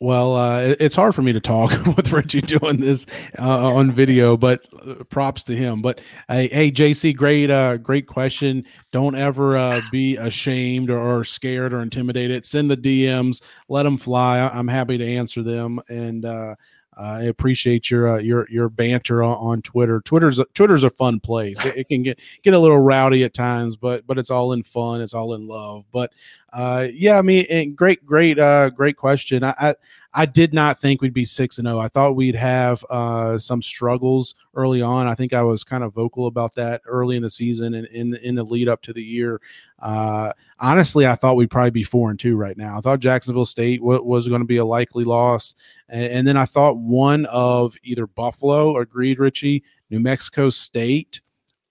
[0.03, 3.07] Well, uh, it's hard for me to talk with Richie doing this
[3.38, 5.80] uh, on video, but uh, props to him.
[5.80, 8.64] But hey, hey JC, great, uh, great question.
[8.90, 12.44] Don't ever uh, be ashamed or, scared or intimidated.
[12.44, 14.40] Send the DMs, let them fly.
[14.40, 16.57] I'm happy to answer them, and uh,
[17.03, 20.00] I appreciate your uh, your your banter on, on, Twitter.
[20.00, 21.62] Twitter's Twitter's a fun place.
[21.64, 24.62] It, it, can get get a little rowdy at times, but but it's all in
[24.62, 25.00] fun.
[25.00, 25.84] It's all in love.
[25.92, 26.12] But
[26.53, 29.42] uh, yeah, I mean, great, great, uh, great question.
[29.42, 29.74] I, I
[30.15, 31.79] I did not think we'd be six and zero.
[31.79, 31.81] Oh.
[31.81, 35.07] I thought we'd have uh, some struggles early on.
[35.07, 38.15] I think I was kind of vocal about that early in the season and in
[38.17, 39.41] in the lead up to the year.
[39.79, 42.77] Uh, honestly, I thought we'd probably be four and two right now.
[42.77, 45.55] I thought Jacksonville State was going to be a likely loss,
[45.89, 51.21] and, and, then I thought one of either Buffalo, agreed, Richie, New Mexico State,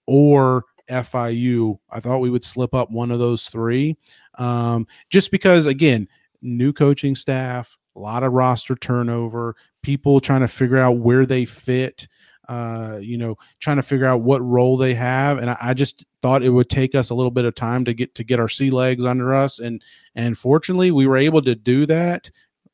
[0.06, 1.78] or FIU.
[1.90, 3.96] I thought we would slip up one of those three,
[4.34, 6.08] um, just because again,
[6.42, 11.44] new coaching staff, a lot of roster turnover, people trying to figure out where they
[11.44, 12.08] fit.
[12.48, 16.04] Uh, you know, trying to figure out what role they have, and I, I, just
[16.22, 18.48] thought it would take us a little bit of time to get to get our
[18.48, 19.80] sea legs under us, and
[20.16, 22.30] and fortunately, we were able to do that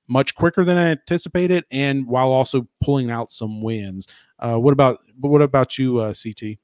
[0.09, 4.09] much quicker than I anticipated, and while also pulling out some wins.
[4.39, 6.59] Uh, what about what about you, uh, CT?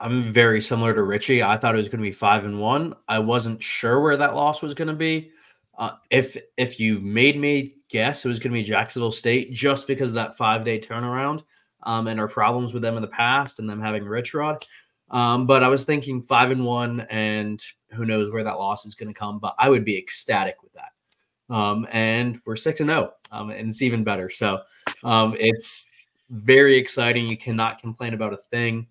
[0.00, 1.42] I'm very similar to Richie.
[1.42, 2.94] I thought it was going to be five and one.
[3.08, 5.32] I wasn't sure where that loss was going to be.
[5.78, 9.86] Uh, if if you made me guess, it was going to be Jacksonville State just
[9.86, 11.44] because of that five day turnaround
[11.84, 14.64] um, and our problems with them in the past and them having Rich Rod.
[15.10, 18.94] Um, but I was thinking five and one, and who knows where that loss is
[18.94, 19.38] going to come.
[19.38, 21.54] But I would be ecstatic with that.
[21.54, 24.28] Um, and we're six and zero, oh, um, and it's even better.
[24.28, 24.60] So
[25.04, 25.86] um, it's
[26.28, 27.26] very exciting.
[27.26, 28.86] You cannot complain about a thing.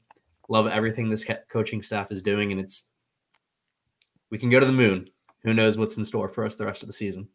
[0.49, 2.88] Love everything this coaching staff is doing, and it's
[4.31, 5.09] we can go to the moon.
[5.43, 7.27] Who knows what's in store for us the rest of the season?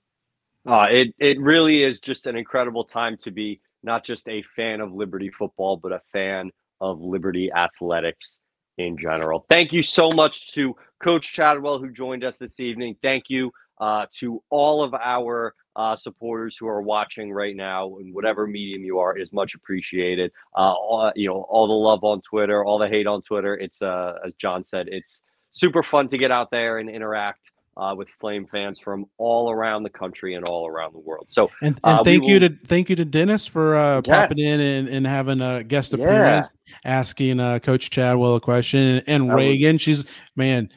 [0.66, 4.80] Uh, it it really is just an incredible time to be not just a fan
[4.80, 6.50] of Liberty football, but a fan
[6.80, 8.38] of Liberty athletics
[8.78, 9.44] in general.
[9.48, 12.96] Thank you so much to Coach Chadwell who joined us this evening.
[13.02, 13.50] Thank you
[13.80, 18.84] uh, to all of our uh, supporters who are watching right now in whatever medium
[18.84, 20.30] you are is much appreciated.
[20.54, 23.56] Uh, all, you know, all the love on Twitter, all the hate on Twitter.
[23.56, 25.18] It's uh, as John said, it's
[25.50, 29.82] super fun to get out there and interact uh, with Flame fans from all around
[29.82, 31.26] the country and all around the world.
[31.28, 32.48] So, and, and uh, thank you will...
[32.48, 34.28] to thank you to Dennis for uh, yes.
[34.28, 36.74] popping in and, and having a guest appearance, yeah.
[36.84, 39.76] asking uh, Coach Chadwell a question, and, and Reagan.
[39.76, 39.82] Was...
[39.82, 40.04] She's
[40.36, 40.70] man,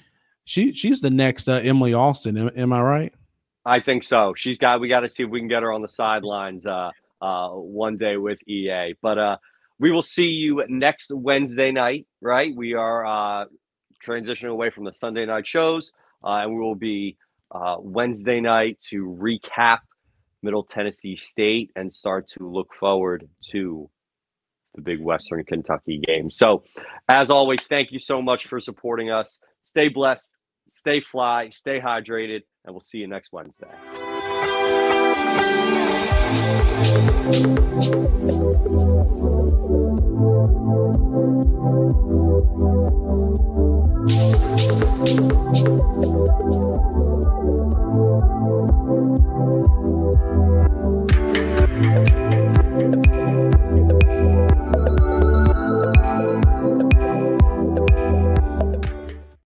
[0.45, 2.37] she she's the next uh, Emily Austin.
[2.37, 3.13] Am, am, I right?
[3.65, 4.33] I think so.
[4.37, 4.79] She's got.
[4.79, 6.91] We got to see if we can get her on the sidelines uh,
[7.21, 8.95] uh, one day with EA.
[9.01, 9.37] But uh,
[9.79, 12.07] we will see you next Wednesday night.
[12.21, 12.55] Right?
[12.55, 13.45] We are uh,
[14.05, 15.91] transitioning away from the Sunday night shows.
[16.25, 17.17] And we will be
[17.51, 19.79] uh, Wednesday night to recap
[20.41, 23.89] Middle Tennessee State and start to look forward to
[24.75, 26.29] the big Western Kentucky game.
[26.29, 26.63] So,
[27.07, 29.39] as always, thank you so much for supporting us.
[29.63, 30.29] Stay blessed,
[30.67, 33.67] stay fly, stay hydrated, and we'll see you next Wednesday.